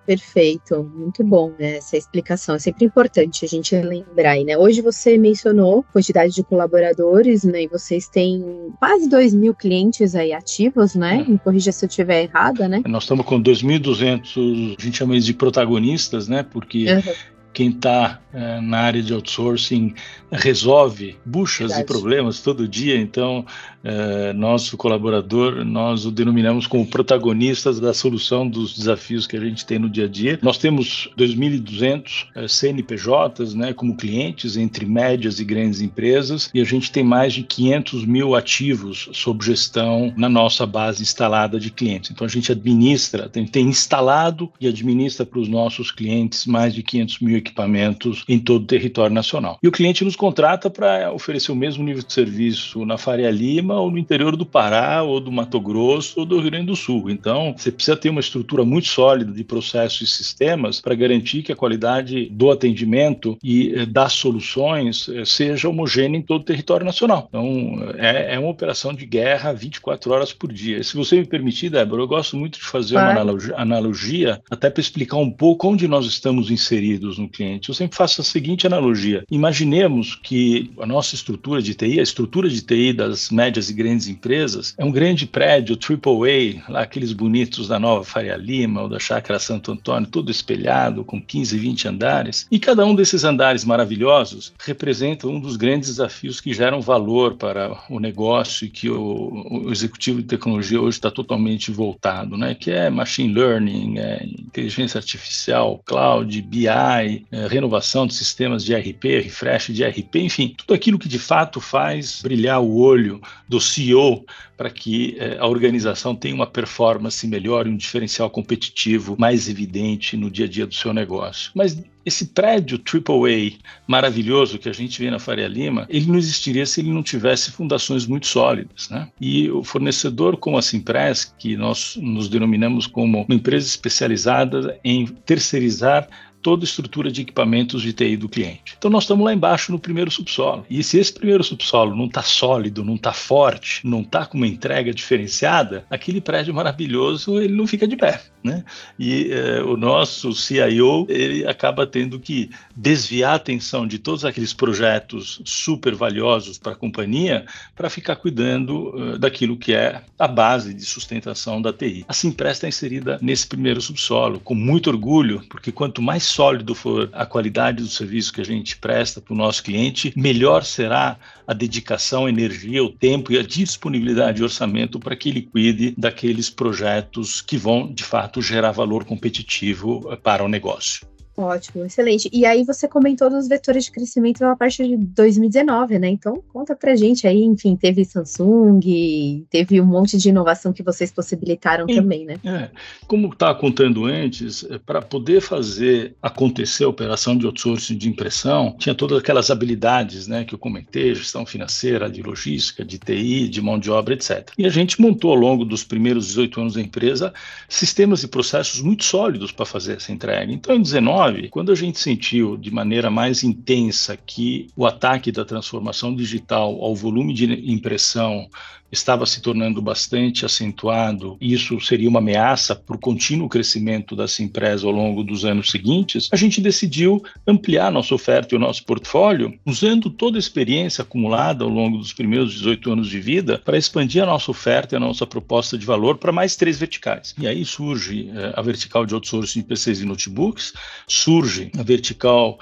Perfeito, 0.07 0.85
muito 0.95 1.25
bom 1.25 1.55
né, 1.59 1.77
essa 1.77 1.97
explicação. 1.97 2.57
É 2.57 2.59
sempre 2.59 2.85
importante 2.85 3.43
a 3.43 3.49
gente 3.49 3.75
lembrar. 3.75 4.37
Né? 4.45 4.55
Hoje 4.55 4.83
você 4.83 5.17
mencionou 5.17 5.83
quantidade 5.95 6.35
de 6.35 6.45
colaboradores, 6.45 7.43
né? 7.43 7.63
E 7.63 7.69
vocês 7.69 8.07
têm 8.07 8.45
quase 8.79 9.09
2 9.09 9.33
mil 9.33 9.55
clientes 9.55 10.15
aí 10.15 10.35
ativos, 10.35 10.95
né? 10.95 11.25
É. 11.27 11.31
Me 11.31 11.39
corrija 11.39 11.73
se 11.73 11.87
eu 11.87 11.89
estiver 11.89 12.25
errada, 12.25 12.69
né? 12.69 12.83
Nós 12.87 13.05
estamos 13.05 13.25
com 13.25 13.43
2.200, 13.43 14.77
a 14.79 14.83
gente 14.83 14.99
chama 14.99 15.17
isso 15.17 15.27
de 15.27 15.33
protagonistas, 15.33 16.29
né? 16.29 16.43
Porque 16.43 16.85
uhum 16.85 17.34
quem 17.55 17.71
está 17.71 18.21
é, 18.33 18.61
na 18.61 18.81
área 18.81 19.03
de 19.03 19.15
outsourcing 19.15 19.95
resolve 20.31 21.17
buchas 21.25 21.69
Verdade. 21.69 21.83
e 21.83 21.87
problemas 21.87 22.41
todo 22.41 22.69
dia, 22.69 23.01
então 23.01 23.47
é, 23.85 24.33
nosso 24.33 24.77
colaborador, 24.77 25.65
nós 25.65 26.07
o 26.07 26.11
denominamos 26.11 26.67
como 26.67 26.87
protagonistas 26.87 27.79
da 27.79 27.93
solução 27.93 28.49
dos 28.49 28.77
desafios 28.77 29.27
que 29.27 29.37
a 29.37 29.41
gente 29.41 29.67
tem 29.67 29.79
no 29.79 29.91
dia 29.91 30.07
a 30.07 30.09
dia. 30.09 30.39
Nós 30.43 30.57
temos 30.57 31.11
2.200 31.19 32.27
é, 32.35 32.49
CNPJs 32.49 33.55
né, 33.55 33.75
como 33.75 33.97
clientes, 33.97 34.57
entre 34.57 34.87
médias 34.87 35.39
e 35.39 35.45
grandes 35.45 35.83
empresas, 35.83 36.51
e 36.55 36.61
a 36.61 36.65
gente 36.65 36.91
tem 36.91 37.05
mais 37.05 37.35
de 37.35 37.43
500 37.43 38.07
mil 38.07 38.35
ativos 38.35 39.11
sob 39.13 39.45
gestão 39.45 40.13
na 40.17 40.29
nossa 40.29 40.65
base 40.65 41.03
instalada 41.03 41.61
de 41.61 41.71
clientes. 41.71 42.11
Então 42.11 42.27
a 42.27 42.31
gente 42.31 42.51
administra, 42.51 43.29
tem, 43.29 43.47
tem 43.47 43.67
instalado 43.67 44.51
e 44.59 44.67
administra 44.67 45.27
para 45.27 45.39
os 45.39 45.49
nossos 45.49 45.91
clientes 45.91 46.47
mais 46.47 46.75
de 46.75 46.83
500 46.83 47.19
mil 47.21 47.37
equipamentos 47.37 48.25
em 48.27 48.39
todo 48.39 48.63
o 48.63 48.67
território 48.67 49.15
nacional. 49.15 49.59
E 49.63 49.69
o 49.69 49.73
cliente 49.73 50.05
nos 50.05 50.17
contrata 50.17 50.71
para 50.71 51.13
oferecer 51.13 51.53
o 51.53 51.57
mesmo 51.57 51.85
nível 51.85 52.03
de 52.03 52.13
serviço 52.13 52.87
na 52.87 52.97
Faria 52.97 53.31
Lima 53.31 53.74
ou 53.81 53.91
no 53.91 53.99
interior 53.99 54.37
do 54.37 54.47
Pará 54.47 55.03
ou 55.03 55.21
do 55.21 55.33
Mato 55.33 55.61
Grosso 55.61 56.21
ou 56.21 56.27
do 56.27 56.41
Rio 56.41 56.51
Grande 56.51 56.67
do 56.67 56.77
Sul. 56.77 57.11
Então, 57.11 57.55
você 57.57 57.71
precisa 57.71 57.97
ter 57.97 58.11
uma 58.11 58.21
estrutura 58.21 58.65
muito 58.65 58.89
sólida 58.89 59.33
de 59.33 59.45
processos 59.45 60.03
e 60.03 60.07
sistemas 60.07 60.81
para 60.81 60.95
garantir 60.95 61.43
que 61.43 61.53
a 61.53 61.57
qualidade 61.57 62.27
do 62.31 62.51
atendimento 62.51 63.39
e 63.43 63.75
eh, 63.75 63.87
das 63.87 64.13
soluções 64.13 65.09
eh, 65.09 65.25
seja 65.25 65.69
homogênea 65.69 66.19
em 66.19 66.23
todo 66.23 66.43
o 66.43 66.45
território 66.45 66.85
nacional. 66.85 67.27
Então, 67.29 67.95
é, 67.97 68.35
é 68.35 68.39
uma 68.39 68.51
operação 68.51 68.93
de 68.93 69.07
guerra 69.07 69.53
24 69.53 70.13
horas 70.13 70.33
por 70.33 70.53
dia. 70.53 70.79
E 70.79 70.85
se 70.85 70.97
você 70.97 71.17
me 71.17 71.27
permitir, 71.27 71.71
Débora, 71.71 72.03
eu 72.03 72.09
gosto 72.09 72.37
muito 72.37 72.59
de 72.59 72.65
fazer 72.65 72.97
uma 72.97 73.11
analogia, 73.11 73.55
analogia 73.57 74.43
até 74.51 74.71
para 74.71 74.81
explicar 74.81 75.17
um 75.17 75.31
pouco 75.31 75.69
onde 75.69 75.89
nós 75.89 76.07
estamos 76.07 76.51
inseridos 76.51 77.19
no 77.19 77.29
cliente. 77.29 77.69
Eu 77.69 77.75
sempre 77.75 77.97
faço 77.97 78.21
a 78.21 78.25
seguinte 78.25 78.67
analogia: 78.67 79.25
imaginemos 79.31 80.15
que 80.15 80.71
a 80.79 80.87
nossa 80.87 81.15
estrutura 81.15 81.61
de 81.63 81.75
TI, 81.75 82.01
a 82.01 82.03
estrutura 82.03 82.49
de 82.49 82.61
TI 82.63 82.93
das 82.93 83.31
médias 83.31 83.64
e 83.71 83.75
grandes 83.75 84.09
empresas, 84.09 84.75
é 84.79 84.85
um 84.85 84.91
grande 84.91 85.27
prédio 85.27 85.77
AAA, 85.77 86.63
lá 86.69 86.83
aqueles 86.83 87.13
bonitos 87.13 87.69
da 87.69 87.79
Nova 87.79 88.05
Faria 88.05 88.37
Lima 88.37 88.83
ou 88.83 88.89
da 88.89 88.99
Chácara 88.99 89.39
Santo 89.39 89.73
Antônio, 89.73 90.09
tudo 90.09 90.31
espelhado, 90.31 91.05
com 91.05 91.21
15, 91.21 91.59
20 91.59 91.89
andares. 91.89 92.47
E 92.51 92.59
cada 92.59 92.85
um 92.85 92.95
desses 92.95 93.25
andares 93.25 93.65
maravilhosos 93.65 94.53
representa 94.59 95.27
um 95.27 95.41
dos 95.41 95.57
grandes 95.57 95.89
desafios 95.89 96.41
que 96.41 96.53
geram 96.53 96.81
valor 96.81 97.35
para 97.35 97.77
o 97.91 97.99
negócio 97.99 98.67
e 98.67 98.71
que 98.71 98.89
o, 98.89 99.65
o 99.67 99.73
executivo 99.73 100.21
de 100.21 100.29
tecnologia 100.29 100.81
hoje 100.81 100.99
está 100.99 101.11
totalmente 101.11 101.71
voltado, 101.71 102.37
né? 102.37 102.55
que 102.55 102.71
é 102.71 102.91
machine 102.91 103.33
learning, 103.33 103.99
é 103.99 104.25
inteligência 104.25 104.99
artificial, 104.99 105.81
cloud, 105.85 106.43
BI, 106.43 106.67
é, 106.69 107.47
renovação 107.49 108.07
de 108.07 108.15
sistemas 108.15 108.65
de 108.65 108.75
RP, 108.75 109.05
refresh 109.23 109.69
de 109.69 109.85
RP, 109.85 110.17
enfim, 110.17 110.55
tudo 110.57 110.75
aquilo 110.75 110.99
que 110.99 111.09
de 111.09 111.19
fato 111.19 111.61
faz 111.61 112.21
brilhar 112.23 112.61
o 112.61 112.77
olho 112.77 113.21
do 113.55 113.61
CEO 113.61 114.25
para 114.57 114.69
que 114.69 115.17
é, 115.19 115.39
a 115.39 115.47
organização 115.47 116.15
tenha 116.15 116.35
uma 116.35 116.47
performance 116.47 117.25
melhor 117.27 117.67
e 117.67 117.71
um 117.71 117.77
diferencial 117.77 118.29
competitivo 118.29 119.17
mais 119.17 119.49
evidente 119.49 120.17
no 120.17 120.29
dia 120.29 120.47
a 120.47 120.49
dia 120.49 120.67
do 120.67 120.75
seu 120.75 120.93
negócio. 120.93 121.53
Mas 121.55 121.81
esse 122.05 122.27
prédio 122.27 122.79
AAA 122.79 123.59
maravilhoso 123.87 124.59
que 124.59 124.69
a 124.69 124.73
gente 124.73 125.01
vê 125.01 125.09
na 125.09 125.21
Faria 125.21 125.47
Lima, 125.47 125.87
ele 125.89 126.07
não 126.07 126.19
existiria 126.19 126.67
se 126.67 126.81
ele 126.81 126.91
não 126.91 127.03
tivesse 127.03 127.53
fundações 127.53 128.07
muito 128.07 128.27
sólidas. 128.27 128.89
Né? 128.91 129.09
E 129.21 129.49
o 129.51 129.63
fornecedor 129.63 130.37
como 130.37 130.59
a 130.59 130.63
Simpress, 130.63 131.33
que 131.39 131.57
nós 131.57 131.97
nos 132.01 132.29
denominamos 132.29 132.89
como 132.89 133.23
uma 133.23 133.35
empresa 133.35 133.67
especializada 133.67 134.79
em 134.85 135.07
terceirizar 135.07 136.09
toda 136.45 136.63
a 136.63 136.67
estrutura 136.69 137.11
de 137.11 137.23
equipamentos 137.23 137.81
de 137.81 137.95
TI 137.95 138.19
do 138.19 138.29
cliente. 138.29 138.75
Então 138.77 138.91
nós 138.91 139.05
estamos 139.05 139.25
lá 139.25 139.33
embaixo 139.33 139.73
no 139.73 139.79
primeiro 139.79 140.11
subsolo. 140.11 140.67
E 140.69 140.85
se 140.85 140.99
esse 140.99 141.13
primeiro 141.13 141.43
subsolo 141.43 141.97
não 141.97 142.05
está 142.05 142.23
sólido, 142.23 142.85
não 142.85 142.97
está 142.97 143.15
forte, 143.15 143.81
não 143.83 144.03
está 144.03 144.27
com 144.27 144.37
uma 144.37 144.47
entrega 144.47 144.93
diferenciada, 144.93 145.87
aquele 145.89 146.21
prédio 146.21 146.53
maravilhoso 146.53 147.41
ele 147.41 147.55
não 147.55 147.67
fica 147.67 147.89
de 147.89 147.97
pé. 147.97 148.21
Né? 148.45 148.63
E 148.99 149.31
eh, 149.33 149.63
o 149.63 149.75
nosso 149.75 150.35
CIO 150.35 151.07
ele 151.09 151.47
acaba 151.47 151.87
tendo 151.87 152.21
que 152.21 152.51
desviar 152.77 153.33
a 153.33 153.37
atenção 153.37 153.87
de 153.87 153.99
todos 153.99 154.23
aqueles 154.23 154.53
projetos 154.53 155.41
super 155.47 155.95
valiosos 155.95 156.59
para 156.59 156.73
a 156.73 156.77
companhia 156.77 157.47
para 157.75 157.89
ficar 157.89 158.17
cuidando 158.17 158.95
uh, 158.95 159.19
daquilo 159.19 159.57
que 159.57 159.73
é 159.73 160.03
a 160.19 160.29
base 160.29 160.75
de 160.75 160.85
sustentação 160.85 161.63
da 161.63 161.73
TI. 161.73 162.05
A 162.07 162.13
Simpress 162.13 162.59
está 162.59 162.69
inserida 162.69 163.19
nesse 163.23 163.47
primeiro 163.47 163.81
subsolo, 163.81 164.39
com 164.39 164.55
muito 164.55 164.91
orgulho, 164.91 165.43
porque 165.49 165.73
quanto 165.73 166.03
mais 166.03 166.25
sólido 166.25 166.75
for 166.75 167.09
a 167.15 167.25
qualidade 167.25 167.83
do 167.83 167.89
serviço 167.89 168.31
que 168.31 168.43
a 168.43 168.45
gente 168.45 168.77
presta 168.77 169.23
para 169.23 169.33
o 169.33 169.37
nosso 169.37 169.63
cliente, 169.63 170.13
melhor 170.15 170.65
será 170.65 171.17
a 171.47 171.53
dedicação, 171.53 172.27
a 172.27 172.29
energia, 172.29 172.83
o 172.83 172.91
tempo 172.91 173.33
e 173.33 173.39
a 173.39 173.43
disponibilidade 173.43 174.39
de 174.39 174.43
orçamento 174.43 174.99
para 174.99 175.17
que 175.17 175.29
ele 175.29 175.43
cuide 175.43 175.95
daqueles 175.97 176.51
projetos 176.51 177.41
que 177.41 177.57
vão, 177.57 177.93
de 177.93 178.05
fato, 178.05 178.41
gerar 178.41 178.73
valor 178.73 179.05
competitivo 179.05 180.17
para 180.23 180.45
o 180.45 180.49
negócio. 180.49 181.07
Ótimo, 181.37 181.85
excelente. 181.85 182.31
E 182.33 182.47
aí 182.47 182.63
você 182.63 182.87
comentou 182.87 183.29
dos 183.29 183.49
vetores 183.49 183.87
de 183.87 183.91
crescimento 183.91 184.45
a 184.45 184.55
partir 184.55 184.87
de 184.87 184.97
2019, 184.97 185.99
né? 185.99 186.09
Então 186.09 186.41
conta 186.53 186.77
pra 186.77 186.95
gente 186.95 187.27
aí, 187.27 187.43
enfim, 187.43 187.75
teve 187.75 188.05
Samsung, 188.05 189.45
teve 189.51 189.81
um 189.81 189.87
monte 189.87 190.17
de 190.17 190.29
inovação 190.29 190.73
que 190.73 190.83
vocês 190.83 191.11
possibilitaram 191.11 191.87
Sim, 191.89 191.97
também, 191.97 192.25
né? 192.25 192.37
É. 192.45 192.71
Como 193.09 193.33
estava 193.33 193.59
contando 193.59 194.05
antes, 194.05 194.65
é, 194.71 194.79
para 194.79 195.03
poder 195.03 195.41
fazer 195.41 196.15
acontecer 196.23 196.85
a 196.85 196.89
operação 196.89 197.37
de 197.37 197.47
outsourcing 197.47 197.97
de 197.97 198.09
impressão, 198.09 198.77
tinha 198.79 198.95
todas 198.95 199.19
aquelas 199.19 199.51
habilidades, 199.51 200.29
né, 200.29 200.45
que 200.45 200.55
eu 200.55 200.59
comentei, 200.59 201.15
gestão 201.17 201.45
financeira, 201.45 202.09
de 202.09 202.23
logística, 202.23 202.85
de 202.85 202.99
TI, 202.99 203.49
de 203.49 203.61
mão 203.61 203.79
de 203.79 203.91
obra, 203.91 204.15
etc. 204.15 204.51
E 204.57 204.65
a 204.65 204.71
gente 204.71 205.01
montou 205.01 205.33
ao 205.33 205.37
longo 205.37 205.65
dos 205.65 205.83
primeiros 205.83 206.29
18 206.29 206.61
anos 206.61 206.75
da 206.75 206.81
empresa 206.81 207.35
sistemas 207.69 208.23
e 208.23 208.29
processos 208.29 208.81
muito 208.81 209.03
sólidos 209.03 209.51
para 209.51 209.67
fazer 209.67 209.97
essa 209.97 210.13
entrega. 210.13 210.53
Então, 210.53 210.77
em 210.77 210.83
19 210.83 211.24
2019, 211.25 211.49
quando 211.49 211.73
a 211.73 211.75
gente 211.75 211.99
sentiu 211.99 212.57
de 212.57 212.71
maneira 212.71 213.11
mais 213.11 213.43
intensa 213.43 214.17
que 214.17 214.69
o 214.77 214.87
ataque 214.87 215.33
da 215.33 215.45
transformação 215.45 216.15
digital 216.15 216.83
ao 216.83 216.95
volume 216.95 217.33
de 217.33 217.45
impressão 217.71 218.49
estava 218.95 219.27
se 219.27 219.43
tornando 219.43 219.83
bastante 219.83 220.47
acentuado, 220.47 221.37
e 221.41 221.53
isso 221.53 221.81
seria 221.81 222.09
uma 222.09 222.21
ameaça 222.21 222.75
para 222.75 222.97
o 222.97 222.99
contínuo 222.99 223.49
crescimento 223.49 224.17
dessa 224.17 224.43
empresa 224.43 224.87
ao 224.87 224.93
longo 224.93 225.23
dos 225.23 225.45
anos 225.45 225.71
seguintes, 225.71 226.29
a 226.33 226.37
gente 226.37 226.61
decidiu 226.61 227.23
ampliar 227.47 227.93
nossa 227.93 228.15
oferta 228.15 228.55
e 228.55 228.57
o 228.57 228.61
nosso 228.61 228.85
portfólio, 228.85 229.59
usando 229.67 230.09
toda 230.09 230.39
a 230.39 230.41
experiência 230.41 231.03
acumulada 231.03 231.65
ao 231.65 231.71
longo 231.71 231.99
dos 231.99 232.13
primeiros 232.13 232.55
18 232.55 232.93
anos 232.93 233.11
de 233.11 233.21
vida 233.21 233.61
para 233.65 233.77
expandir 233.77 234.23
a 234.23 234.27
nossa 234.27 234.51
oferta 234.51 234.95
e 234.95 234.97
a 234.97 235.01
nossa 235.01 235.27
proposta 235.27 235.77
de 235.77 235.85
valor 235.85 236.17
para 236.17 236.33
mais 236.33 236.57
três 236.57 236.79
verticais. 236.79 237.35
E 237.39 237.47
aí 237.47 237.65
surge 237.65 238.31
eh, 238.33 238.53
a 238.55 238.63
vertical 238.63 239.05
de 239.05 239.15
outsourcing 239.15 239.61
de 239.61 239.67
PCs 239.67 240.01
e 240.01 240.05
notebooks, 240.05 240.73
surge 241.07 241.71
a 241.79 241.83
vertical 241.83 242.59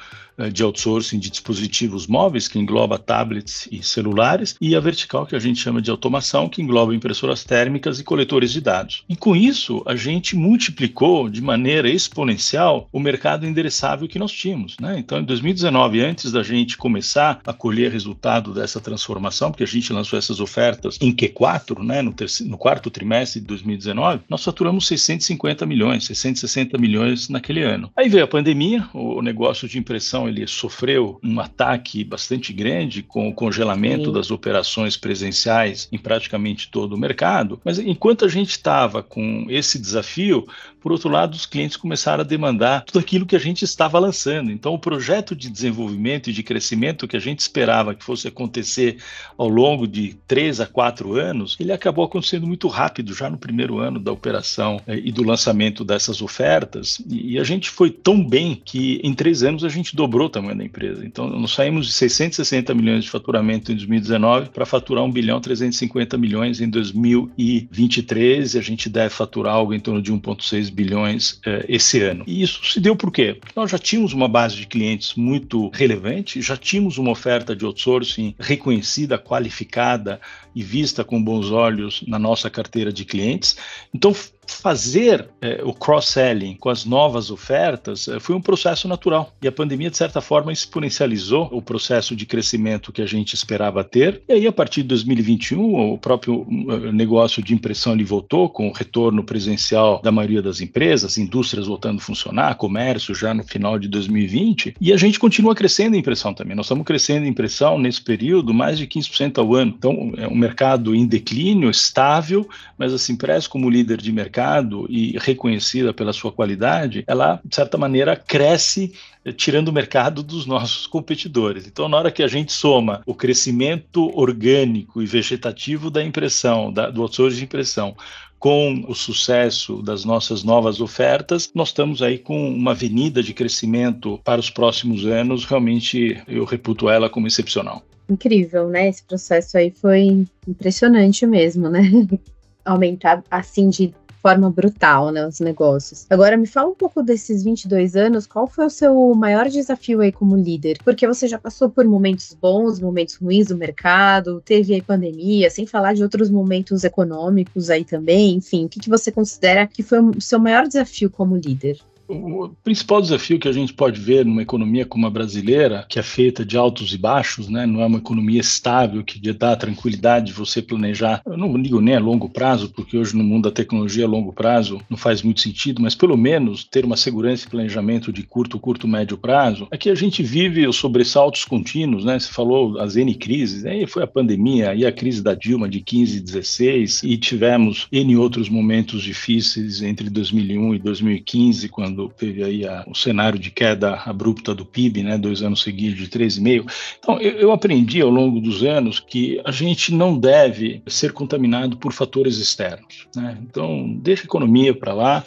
de 0.52 0.62
outsourcing 0.62 1.18
de 1.18 1.30
dispositivos 1.30 2.06
móveis, 2.06 2.48
que 2.48 2.58
engloba 2.58 2.98
tablets 2.98 3.68
e 3.70 3.82
celulares, 3.82 4.56
e 4.60 4.74
a 4.74 4.80
vertical, 4.80 5.26
que 5.26 5.36
a 5.36 5.38
gente 5.38 5.60
chama 5.60 5.82
de 5.82 5.90
automação, 5.90 6.48
que 6.48 6.62
engloba 6.62 6.94
impressoras 6.94 7.44
térmicas 7.44 8.00
e 8.00 8.04
coletores 8.04 8.52
de 8.52 8.60
dados. 8.60 9.04
E 9.08 9.16
com 9.16 9.34
isso, 9.36 9.82
a 9.86 9.96
gente 9.96 10.36
multiplicou 10.36 11.28
de 11.28 11.40
maneira 11.40 11.88
exponencial 11.88 12.88
o 12.92 13.00
mercado 13.00 13.46
endereçável 13.46 14.08
que 14.08 14.18
nós 14.18 14.32
tínhamos. 14.32 14.76
Né? 14.80 14.98
Então, 14.98 15.18
em 15.18 15.24
2019, 15.24 16.00
antes 16.00 16.32
da 16.32 16.42
gente 16.42 16.76
começar 16.76 17.40
a 17.46 17.52
colher 17.52 17.90
resultado 17.90 18.52
dessa 18.52 18.80
transformação, 18.80 19.50
porque 19.50 19.64
a 19.64 19.66
gente 19.66 19.92
lançou 19.92 20.18
essas 20.18 20.40
ofertas 20.40 20.98
em 21.00 21.12
Q4, 21.12 21.82
né, 21.84 22.02
no, 22.02 22.14
no 22.46 22.58
quarto 22.58 22.90
trimestre 22.90 23.40
de 23.40 23.46
2019, 23.46 24.20
nós 24.28 24.44
faturamos 24.44 24.86
650 24.86 25.66
milhões, 25.66 26.04
660 26.06 26.78
milhões 26.78 27.28
naquele 27.28 27.62
ano. 27.62 27.90
Aí 27.96 28.08
veio 28.08 28.24
a 28.24 28.28
pandemia, 28.28 28.88
o 28.94 29.22
negócio 29.22 29.68
de 29.68 29.78
impressão 29.78 30.28
ele 30.32 30.46
sofreu 30.46 31.20
um 31.22 31.38
ataque 31.38 32.02
bastante 32.02 32.52
grande 32.52 33.02
com 33.02 33.28
o 33.28 33.34
congelamento 33.34 34.06
Sim. 34.06 34.12
das 34.12 34.30
operações 34.30 34.96
presenciais 34.96 35.88
em 35.92 35.98
praticamente 35.98 36.70
todo 36.70 36.94
o 36.94 36.98
mercado. 36.98 37.60
Mas 37.64 37.78
enquanto 37.78 38.24
a 38.24 38.28
gente 38.28 38.50
estava 38.50 39.02
com 39.02 39.46
esse 39.48 39.78
desafio, 39.78 40.46
por 40.82 40.90
outro 40.90 41.08
lado, 41.08 41.34
os 41.34 41.46
clientes 41.46 41.76
começaram 41.76 42.22
a 42.22 42.26
demandar 42.26 42.84
tudo 42.84 42.98
aquilo 42.98 43.24
que 43.24 43.36
a 43.36 43.38
gente 43.38 43.64
estava 43.64 43.98
lançando. 43.98 44.50
Então, 44.50 44.74
o 44.74 44.78
projeto 44.78 45.36
de 45.36 45.48
desenvolvimento 45.48 46.28
e 46.28 46.32
de 46.32 46.42
crescimento 46.42 47.06
que 47.06 47.16
a 47.16 47.20
gente 47.20 47.38
esperava 47.38 47.94
que 47.94 48.04
fosse 48.04 48.26
acontecer 48.26 48.96
ao 49.38 49.48
longo 49.48 49.86
de 49.86 50.16
três 50.26 50.60
a 50.60 50.66
quatro 50.66 51.14
anos, 51.14 51.56
ele 51.60 51.72
acabou 51.72 52.04
acontecendo 52.04 52.46
muito 52.46 52.66
rápido, 52.66 53.14
já 53.14 53.30
no 53.30 53.38
primeiro 53.38 53.78
ano 53.78 54.00
da 54.00 54.10
operação 54.10 54.80
eh, 54.86 55.00
e 55.04 55.12
do 55.12 55.22
lançamento 55.22 55.84
dessas 55.84 56.20
ofertas. 56.20 57.00
E, 57.08 57.38
a 57.38 57.44
gente 57.44 57.70
foi 57.70 57.90
tão 57.90 58.24
bem 58.24 58.60
que 58.64 59.00
em 59.04 59.14
três 59.14 59.42
anos 59.42 59.64
a 59.64 59.68
gente 59.68 59.94
dobrou 59.94 60.26
o 60.26 60.30
tamanho 60.30 60.58
da 60.58 60.64
empresa. 60.64 61.04
Então, 61.06 61.28
nós 61.28 61.52
saímos 61.52 61.86
de 61.86 61.92
660 61.92 62.74
milhões 62.74 63.04
de 63.04 63.10
faturamento 63.10 63.70
em 63.70 63.76
2019 63.76 64.50
para 64.50 64.66
faturar 64.66 65.04
1 65.04 65.12
bilhão 65.12 65.40
350 65.40 66.18
milhões 66.18 66.60
em 66.60 66.68
2023 66.68 68.54
e 68.54 68.58
a 68.58 68.62
gente 68.62 68.88
deve 68.88 69.10
faturar 69.10 69.54
algo 69.54 69.72
em 69.74 69.80
torno 69.80 70.02
de 70.02 70.12
1,6 70.12 70.71
bilhões 70.72 71.40
eh, 71.46 71.64
esse 71.68 72.00
ano. 72.02 72.24
E 72.26 72.42
isso 72.42 72.64
se 72.64 72.80
deu 72.80 72.96
por 72.96 73.12
quê? 73.12 73.36
Porque 73.38 73.52
nós 73.54 73.70
já 73.70 73.78
tínhamos 73.78 74.12
uma 74.12 74.28
base 74.28 74.56
de 74.56 74.66
clientes 74.66 75.14
muito 75.14 75.68
relevante, 75.74 76.42
já 76.42 76.56
tínhamos 76.56 76.98
uma 76.98 77.10
oferta 77.10 77.54
de 77.54 77.64
outsourcing 77.64 78.34
reconhecida, 78.38 79.18
qualificada 79.18 80.20
e 80.54 80.62
vista 80.62 81.04
com 81.04 81.22
bons 81.22 81.50
olhos 81.50 82.02
na 82.06 82.18
nossa 82.18 82.50
carteira 82.50 82.92
de 82.92 83.04
clientes. 83.04 83.56
Então, 83.94 84.14
fazer 84.46 85.28
é, 85.40 85.60
o 85.64 85.72
cross-selling 85.72 86.56
com 86.56 86.68
as 86.68 86.84
novas 86.84 87.30
ofertas 87.30 88.08
é, 88.08 88.18
foi 88.18 88.34
um 88.34 88.40
processo 88.40 88.88
natural. 88.88 89.32
E 89.42 89.48
a 89.48 89.52
pandemia, 89.52 89.90
de 89.90 89.96
certa 89.96 90.20
forma, 90.20 90.52
exponencializou 90.52 91.48
o 91.52 91.62
processo 91.62 92.14
de 92.16 92.26
crescimento 92.26 92.92
que 92.92 93.02
a 93.02 93.06
gente 93.06 93.34
esperava 93.34 93.84
ter. 93.84 94.22
E 94.28 94.32
aí, 94.32 94.46
a 94.46 94.52
partir 94.52 94.82
de 94.82 94.88
2021, 94.88 95.92
o 95.92 95.98
próprio 95.98 96.42
uh, 96.42 96.92
negócio 96.92 97.42
de 97.42 97.54
impressão 97.54 97.92
ele 97.92 98.04
voltou 98.04 98.48
com 98.48 98.68
o 98.68 98.72
retorno 98.72 99.22
presencial 99.24 100.00
da 100.02 100.12
maioria 100.12 100.42
das 100.42 100.60
empresas, 100.60 101.18
indústrias 101.18 101.66
voltando 101.66 101.98
a 101.98 102.02
funcionar, 102.02 102.54
comércio 102.56 103.14
já 103.14 103.32
no 103.32 103.44
final 103.44 103.78
de 103.78 103.88
2020. 103.88 104.76
E 104.80 104.92
a 104.92 104.96
gente 104.96 105.18
continua 105.18 105.54
crescendo 105.54 105.96
em 105.96 106.00
impressão 106.00 106.34
também. 106.34 106.56
Nós 106.56 106.66
estamos 106.66 106.84
crescendo 106.84 107.26
em 107.26 107.28
impressão 107.28 107.78
nesse 107.78 108.02
período 108.02 108.52
mais 108.52 108.78
de 108.78 108.86
15% 108.86 109.38
ao 109.38 109.54
ano. 109.54 109.74
Então, 109.76 110.12
é 110.16 110.26
um 110.26 110.34
mercado 110.34 110.94
em 110.94 111.06
declínio, 111.06 111.70
estável, 111.70 112.48
mas 112.76 112.92
a 112.92 112.98
Simpress, 112.98 113.46
como 113.46 113.70
líder 113.70 113.98
de 113.98 114.12
mercado, 114.12 114.31
mercado 114.32 114.86
e 114.88 115.18
reconhecida 115.18 115.92
pela 115.92 116.12
sua 116.12 116.32
qualidade, 116.32 117.04
ela, 117.06 117.38
de 117.44 117.54
certa 117.54 117.76
maneira, 117.76 118.16
cresce 118.16 118.94
eh, 119.24 119.32
tirando 119.32 119.68
o 119.68 119.72
mercado 119.72 120.22
dos 120.22 120.46
nossos 120.46 120.86
competidores. 120.86 121.66
Então, 121.66 121.86
na 121.86 121.98
hora 121.98 122.10
que 122.10 122.22
a 122.22 122.26
gente 122.26 122.50
soma 122.52 123.02
o 123.04 123.14
crescimento 123.14 124.10
orgânico 124.18 125.02
e 125.02 125.06
vegetativo 125.06 125.90
da 125.90 126.02
impressão, 126.02 126.72
da, 126.72 126.88
do 126.88 127.02
outsourcing 127.02 127.38
de 127.38 127.44
impressão, 127.44 127.94
com 128.38 128.84
o 128.88 128.94
sucesso 128.94 129.82
das 129.82 130.04
nossas 130.04 130.42
novas 130.42 130.80
ofertas, 130.80 131.50
nós 131.54 131.68
estamos 131.68 132.02
aí 132.02 132.18
com 132.18 132.48
uma 132.48 132.72
avenida 132.72 133.22
de 133.22 133.34
crescimento 133.34 134.18
para 134.24 134.40
os 134.40 134.50
próximos 134.50 135.06
anos. 135.06 135.44
Realmente, 135.44 136.20
eu 136.26 136.44
reputo 136.44 136.88
ela 136.88 137.08
como 137.08 137.26
excepcional. 137.26 137.82
Incrível, 138.08 138.68
né? 138.68 138.88
Esse 138.88 139.04
processo 139.04 139.56
aí 139.56 139.70
foi 139.70 140.26
impressionante 140.48 141.24
mesmo, 141.24 141.68
né? 141.68 141.82
Aumentar 142.64 143.22
assim 143.30 143.68
de 143.68 143.92
forma 144.22 144.50
brutal, 144.50 145.10
né, 145.10 145.26
os 145.26 145.40
negócios. 145.40 146.06
Agora, 146.08 146.36
me 146.36 146.46
fala 146.46 146.70
um 146.70 146.74
pouco 146.74 147.02
desses 147.02 147.42
22 147.42 147.96
anos, 147.96 148.26
qual 148.26 148.46
foi 148.46 148.66
o 148.66 148.70
seu 148.70 149.14
maior 149.14 149.48
desafio 149.48 150.00
aí 150.00 150.12
como 150.12 150.36
líder? 150.36 150.78
Porque 150.84 151.06
você 151.06 151.26
já 151.26 151.38
passou 151.38 151.68
por 151.68 151.84
momentos 151.84 152.36
bons, 152.40 152.78
momentos 152.78 153.16
ruins 153.16 153.48
do 153.48 153.56
mercado, 153.56 154.40
teve 154.44 154.74
aí 154.74 154.80
pandemia, 154.80 155.50
sem 155.50 155.66
falar 155.66 155.94
de 155.94 156.02
outros 156.02 156.30
momentos 156.30 156.84
econômicos 156.84 157.68
aí 157.68 157.84
também, 157.84 158.36
enfim, 158.36 158.66
o 158.66 158.68
que, 158.68 158.80
que 158.80 158.88
você 158.88 159.10
considera 159.10 159.66
que 159.66 159.82
foi 159.82 160.00
o 160.00 160.20
seu 160.20 160.38
maior 160.38 160.66
desafio 160.66 161.10
como 161.10 161.36
líder? 161.36 161.78
O 162.08 162.50
principal 162.62 163.00
desafio 163.00 163.38
que 163.38 163.48
a 163.48 163.52
gente 163.52 163.72
pode 163.72 164.00
ver 164.00 164.24
numa 164.24 164.42
economia 164.42 164.84
como 164.84 165.06
a 165.06 165.10
brasileira, 165.10 165.86
que 165.88 165.98
é 165.98 166.02
feita 166.02 166.44
de 166.44 166.56
altos 166.56 166.92
e 166.92 166.98
baixos, 166.98 167.48
né, 167.48 167.66
não 167.66 167.80
é 167.80 167.86
uma 167.86 167.98
economia 167.98 168.40
estável 168.40 169.02
que 169.02 169.20
dá 169.32 169.56
tranquilidade 169.56 170.26
de 170.26 170.32
você 170.32 170.60
planejar, 170.60 171.22
eu 171.24 171.36
não 171.36 171.60
digo 171.60 171.80
nem 171.80 171.96
a 171.96 172.00
longo 172.00 172.28
prazo, 172.28 172.70
porque 172.70 172.96
hoje 172.96 173.16
no 173.16 173.24
mundo 173.24 173.44
da 173.48 173.54
tecnologia 173.54 174.04
a 174.04 174.08
longo 174.08 174.32
prazo 174.32 174.80
não 174.90 174.96
faz 174.96 175.22
muito 175.22 175.40
sentido, 175.40 175.80
mas 175.80 175.94
pelo 175.94 176.16
menos 176.16 176.64
ter 176.64 176.84
uma 176.84 176.96
segurança 176.96 177.46
e 177.46 177.50
planejamento 177.50 178.12
de 178.12 178.22
curto, 178.22 178.58
curto, 178.58 178.86
médio 178.86 179.16
prazo, 179.16 179.68
que 179.78 179.90
a 179.90 179.94
gente 179.94 180.22
vive 180.22 180.66
os 180.66 180.76
sobressaltos 180.76 181.44
contínuos, 181.44 182.04
né? 182.04 182.18
Você 182.18 182.32
falou 182.32 182.78
as 182.78 182.96
N 182.96 183.14
crises, 183.14 183.64
aí 183.64 183.86
foi 183.86 184.02
a 184.02 184.06
pandemia, 184.06 184.70
aí 184.70 184.86
a 184.86 184.92
crise 184.92 185.22
da 185.22 185.34
Dilma 185.34 185.68
de 185.68 185.80
15 185.80 186.18
e 186.18 186.20
16, 186.20 187.02
e 187.02 187.16
tivemos 187.16 187.88
N 187.90 188.16
outros 188.16 188.48
momentos 188.48 189.02
difíceis 189.02 189.82
entre 189.82 190.08
2001 190.08 190.74
e 190.74 190.78
2015, 190.78 191.68
quando 191.68 191.91
quando 191.92 192.08
teve 192.08 192.42
aí 192.42 192.66
a, 192.66 192.84
o 192.86 192.94
cenário 192.94 193.38
de 193.38 193.50
queda 193.50 193.94
abrupta 194.06 194.54
do 194.54 194.64
PIB, 194.64 195.02
né, 195.02 195.18
dois 195.18 195.42
anos 195.42 195.62
seguidos 195.62 195.98
de 195.98 196.08
3,5. 196.08 196.72
Então, 196.98 197.20
eu, 197.20 197.32
eu 197.32 197.52
aprendi 197.52 198.00
ao 198.00 198.08
longo 198.08 198.40
dos 198.40 198.62
anos 198.62 198.98
que 198.98 199.40
a 199.44 199.50
gente 199.50 199.92
não 199.92 200.18
deve 200.18 200.82
ser 200.86 201.12
contaminado 201.12 201.76
por 201.76 201.92
fatores 201.92 202.38
externos. 202.38 203.06
Né? 203.14 203.36
Então, 203.42 203.92
deixa 204.00 204.22
a 204.22 204.24
economia 204.24 204.74
para 204.74 204.94
lá, 204.94 205.24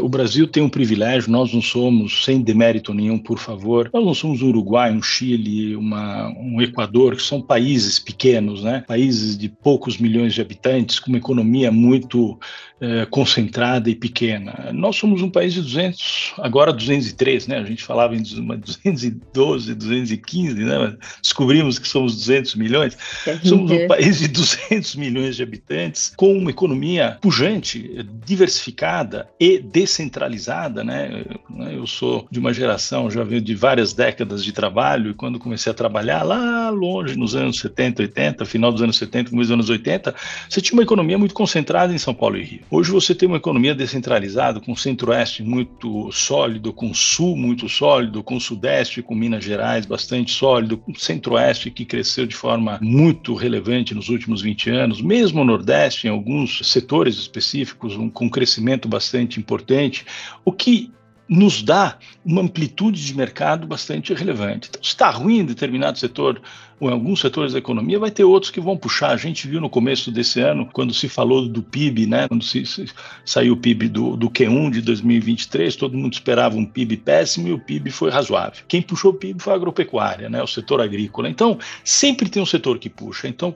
o 0.00 0.08
Brasil 0.08 0.48
tem 0.48 0.62
um 0.62 0.68
privilégio, 0.68 1.30
nós 1.30 1.52
não 1.52 1.62
somos, 1.62 2.24
sem 2.24 2.40
demérito 2.40 2.92
nenhum, 2.92 3.18
por 3.18 3.38
favor, 3.38 3.88
nós 3.92 4.04
não 4.04 4.14
somos 4.14 4.42
um 4.42 4.48
Uruguai, 4.48 4.92
um 4.92 5.02
Chile, 5.02 5.76
uma, 5.76 6.28
um 6.36 6.60
Equador, 6.60 7.14
que 7.14 7.22
são 7.22 7.40
países 7.40 7.98
pequenos, 7.98 8.62
né? 8.62 8.84
países 8.86 9.38
de 9.38 9.48
poucos 9.48 9.98
milhões 9.98 10.34
de 10.34 10.40
habitantes, 10.40 10.98
com 10.98 11.08
uma 11.08 11.18
economia 11.18 11.70
muito 11.70 12.38
é, 12.80 13.06
concentrada 13.06 13.90
e 13.90 13.94
pequena. 13.94 14.70
Nós 14.72 14.96
somos 14.96 15.22
um 15.22 15.30
país 15.30 15.52
de 15.52 15.60
200, 15.60 16.34
agora 16.38 16.72
203, 16.72 17.46
né? 17.46 17.58
a 17.58 17.64
gente 17.64 17.84
falava 17.84 18.16
em 18.16 18.22
212, 18.22 19.74
215, 19.74 20.54
né? 20.54 20.96
descobrimos 21.22 21.78
que 21.78 21.86
somos 21.86 22.14
200 22.16 22.54
milhões. 22.56 22.96
Somos 23.44 23.70
um 23.70 23.86
país 23.86 24.18
de 24.18 24.28
200 24.28 24.96
milhões 24.96 25.36
de 25.36 25.42
habitantes, 25.42 26.12
com 26.16 26.32
uma 26.36 26.50
economia 26.50 27.18
pujante, 27.20 28.04
diversificada 28.24 29.28
e 29.38 29.59
descentralizada, 29.62 30.82
né? 30.82 31.24
Eu 31.72 31.86
sou 31.86 32.26
de 32.30 32.38
uma 32.38 32.52
geração, 32.52 33.10
já 33.10 33.22
venho 33.24 33.40
de 33.40 33.54
várias 33.54 33.92
décadas 33.92 34.44
de 34.44 34.52
trabalho, 34.52 35.10
e 35.10 35.14
quando 35.14 35.38
comecei 35.38 35.70
a 35.70 35.74
trabalhar 35.74 36.22
lá 36.22 36.70
longe, 36.70 37.16
nos 37.16 37.34
anos 37.34 37.58
70, 37.60 38.02
80, 38.02 38.44
final 38.44 38.72
dos 38.72 38.82
anos 38.82 38.96
70, 38.96 39.30
começo 39.30 39.48
dos 39.48 39.54
anos 39.54 39.70
80, 39.70 40.14
você 40.48 40.60
tinha 40.60 40.76
uma 40.76 40.82
economia 40.82 41.18
muito 41.18 41.34
concentrada 41.34 41.92
em 41.92 41.98
São 41.98 42.14
Paulo 42.14 42.36
e 42.36 42.42
Rio. 42.42 42.60
Hoje 42.70 42.90
você 42.90 43.14
tem 43.14 43.28
uma 43.28 43.38
economia 43.38 43.74
descentralizada, 43.74 44.60
com 44.60 44.74
centro-oeste 44.74 45.42
muito 45.42 46.10
sólido, 46.12 46.72
com 46.72 46.92
sul 46.94 47.36
muito 47.36 47.68
sólido, 47.68 48.22
com 48.22 48.40
sudeste, 48.40 49.02
com 49.02 49.14
Minas 49.14 49.44
Gerais 49.44 49.86
bastante 49.86 50.32
sólido, 50.32 50.78
com 50.78 50.94
centro-oeste 50.94 51.70
que 51.70 51.84
cresceu 51.84 52.26
de 52.26 52.34
forma 52.34 52.78
muito 52.80 53.34
relevante 53.34 53.94
nos 53.94 54.08
últimos 54.08 54.42
20 54.42 54.70
anos, 54.70 55.02
mesmo 55.02 55.42
o 55.42 55.44
nordeste, 55.44 56.06
em 56.06 56.10
alguns 56.10 56.60
setores 56.64 57.16
específicos, 57.16 57.96
um, 57.96 58.08
com 58.08 58.28
crescimento 58.28 58.88
bastante 58.88 59.38
importante, 59.38 59.49
o 60.44 60.52
que 60.52 60.92
nos 61.28 61.62
dá 61.62 61.96
uma 62.24 62.42
amplitude 62.42 63.04
de 63.04 63.14
mercado 63.14 63.66
bastante 63.66 64.12
relevante. 64.12 64.68
Então, 64.68 64.82
se 64.82 64.88
está 64.88 65.10
ruim 65.10 65.38
em 65.38 65.44
determinado 65.44 65.96
setor 65.96 66.42
ou 66.80 66.88
em 66.88 66.92
alguns 66.92 67.20
setores 67.20 67.52
da 67.52 67.58
economia, 67.58 67.98
vai 67.98 68.10
ter 68.10 68.24
outros 68.24 68.50
que 68.50 68.60
vão 68.60 68.76
puxar. 68.76 69.10
A 69.10 69.16
gente 69.16 69.46
viu 69.46 69.60
no 69.60 69.68
começo 69.68 70.10
desse 70.10 70.40
ano, 70.40 70.68
quando 70.72 70.94
se 70.94 71.08
falou 71.08 71.46
do 71.46 71.62
PIB, 71.62 72.06
né, 72.06 72.26
quando 72.26 72.42
se, 72.42 72.64
se 72.64 72.86
saiu 73.24 73.52
o 73.52 73.56
PIB 73.56 73.88
do, 73.88 74.16
do 74.16 74.30
Q1 74.30 74.70
de 74.70 74.80
2023, 74.80 75.76
todo 75.76 75.96
mundo 75.96 76.14
esperava 76.14 76.56
um 76.56 76.64
PIB 76.64 76.96
péssimo 76.96 77.48
e 77.48 77.52
o 77.52 77.58
PIB 77.58 77.90
foi 77.90 78.10
razoável. 78.10 78.64
Quem 78.66 78.80
puxou 78.80 79.10
o 79.10 79.14
PIB 79.14 79.42
foi 79.42 79.52
a 79.52 79.56
agropecuária, 79.56 80.30
né, 80.30 80.42
o 80.42 80.46
setor 80.46 80.80
agrícola. 80.80 81.28
Então, 81.28 81.58
sempre 81.84 82.30
tem 82.30 82.42
um 82.42 82.46
setor 82.46 82.78
que 82.78 82.88
puxa. 82.88 83.28
Então, 83.28 83.54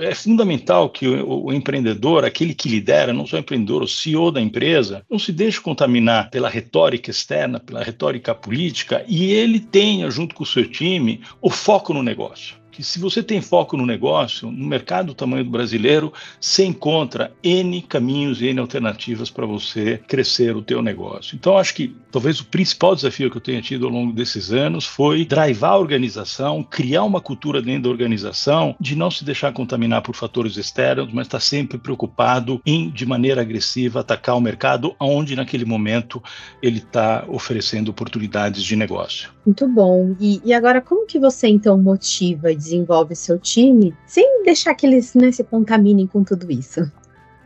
é 0.00 0.14
fundamental 0.14 0.90
que 0.90 1.06
o, 1.06 1.44
o 1.44 1.52
empreendedor, 1.52 2.24
aquele 2.24 2.54
que 2.54 2.68
lidera, 2.68 3.12
não 3.12 3.26
só 3.26 3.36
o 3.36 3.40
empreendedor, 3.40 3.82
o 3.84 3.88
CEO 3.88 4.32
da 4.32 4.40
empresa, 4.40 5.04
não 5.08 5.18
se 5.18 5.32
deixe 5.32 5.60
contaminar 5.60 6.30
pela 6.30 6.48
retórica 6.48 7.10
externa, 7.10 7.60
pela 7.60 7.84
retórica 7.84 8.34
política, 8.34 9.04
e 9.06 9.30
ele 9.30 9.60
tenha, 9.60 10.10
junto 10.10 10.34
com 10.34 10.42
o 10.42 10.46
seu 10.46 10.68
time, 10.68 11.20
o 11.40 11.50
foco 11.50 11.94
no 11.94 12.02
negócio 12.02 12.63
que 12.74 12.82
se 12.82 12.98
você 12.98 13.22
tem 13.22 13.40
foco 13.40 13.76
no 13.76 13.86
negócio, 13.86 14.50
no 14.50 14.66
mercado 14.66 15.06
do 15.06 15.14
tamanho 15.14 15.44
do 15.44 15.50
brasileiro, 15.50 16.12
você 16.40 16.64
encontra 16.64 17.32
N 17.42 17.80
caminhos 17.82 18.42
e 18.42 18.46
N 18.46 18.58
alternativas 18.58 19.30
para 19.30 19.46
você 19.46 20.00
crescer 20.08 20.56
o 20.56 20.62
teu 20.62 20.82
negócio. 20.82 21.36
Então, 21.36 21.56
acho 21.56 21.72
que 21.74 21.94
talvez 22.10 22.40
o 22.40 22.46
principal 22.46 22.96
desafio 22.96 23.30
que 23.30 23.36
eu 23.36 23.40
tenha 23.40 23.62
tido 23.62 23.86
ao 23.86 23.92
longo 23.92 24.12
desses 24.12 24.52
anos 24.52 24.84
foi 24.84 25.24
drivar 25.24 25.72
a 25.72 25.78
organização, 25.78 26.64
criar 26.64 27.04
uma 27.04 27.20
cultura 27.20 27.62
dentro 27.62 27.84
da 27.84 27.90
organização 27.90 28.74
de 28.80 28.96
não 28.96 29.10
se 29.10 29.24
deixar 29.24 29.52
contaminar 29.52 30.02
por 30.02 30.16
fatores 30.16 30.56
externos, 30.56 31.12
mas 31.12 31.28
estar 31.28 31.38
tá 31.38 31.44
sempre 31.44 31.78
preocupado 31.78 32.60
em, 32.66 32.90
de 32.90 33.06
maneira 33.06 33.40
agressiva, 33.40 34.00
atacar 34.00 34.36
o 34.36 34.40
mercado 34.40 34.96
onde 34.98 35.36
naquele 35.36 35.64
momento 35.64 36.20
ele 36.60 36.78
está 36.78 37.24
oferecendo 37.28 37.90
oportunidades 37.90 38.64
de 38.64 38.74
negócio. 38.74 39.30
Muito 39.46 39.68
bom. 39.68 40.16
E, 40.18 40.40
e 40.44 40.52
agora, 40.52 40.80
como 40.80 41.06
que 41.06 41.18
você 41.18 41.48
então 41.48 41.76
motiva 41.76 42.54
desenvolve 42.64 43.14
seu 43.14 43.38
time, 43.38 43.94
sem 44.06 44.42
deixar 44.42 44.74
que 44.74 44.86
eles 44.86 45.14
né, 45.14 45.30
se 45.30 45.44
contaminem 45.44 46.06
com 46.06 46.24
tudo 46.24 46.50
isso? 46.50 46.90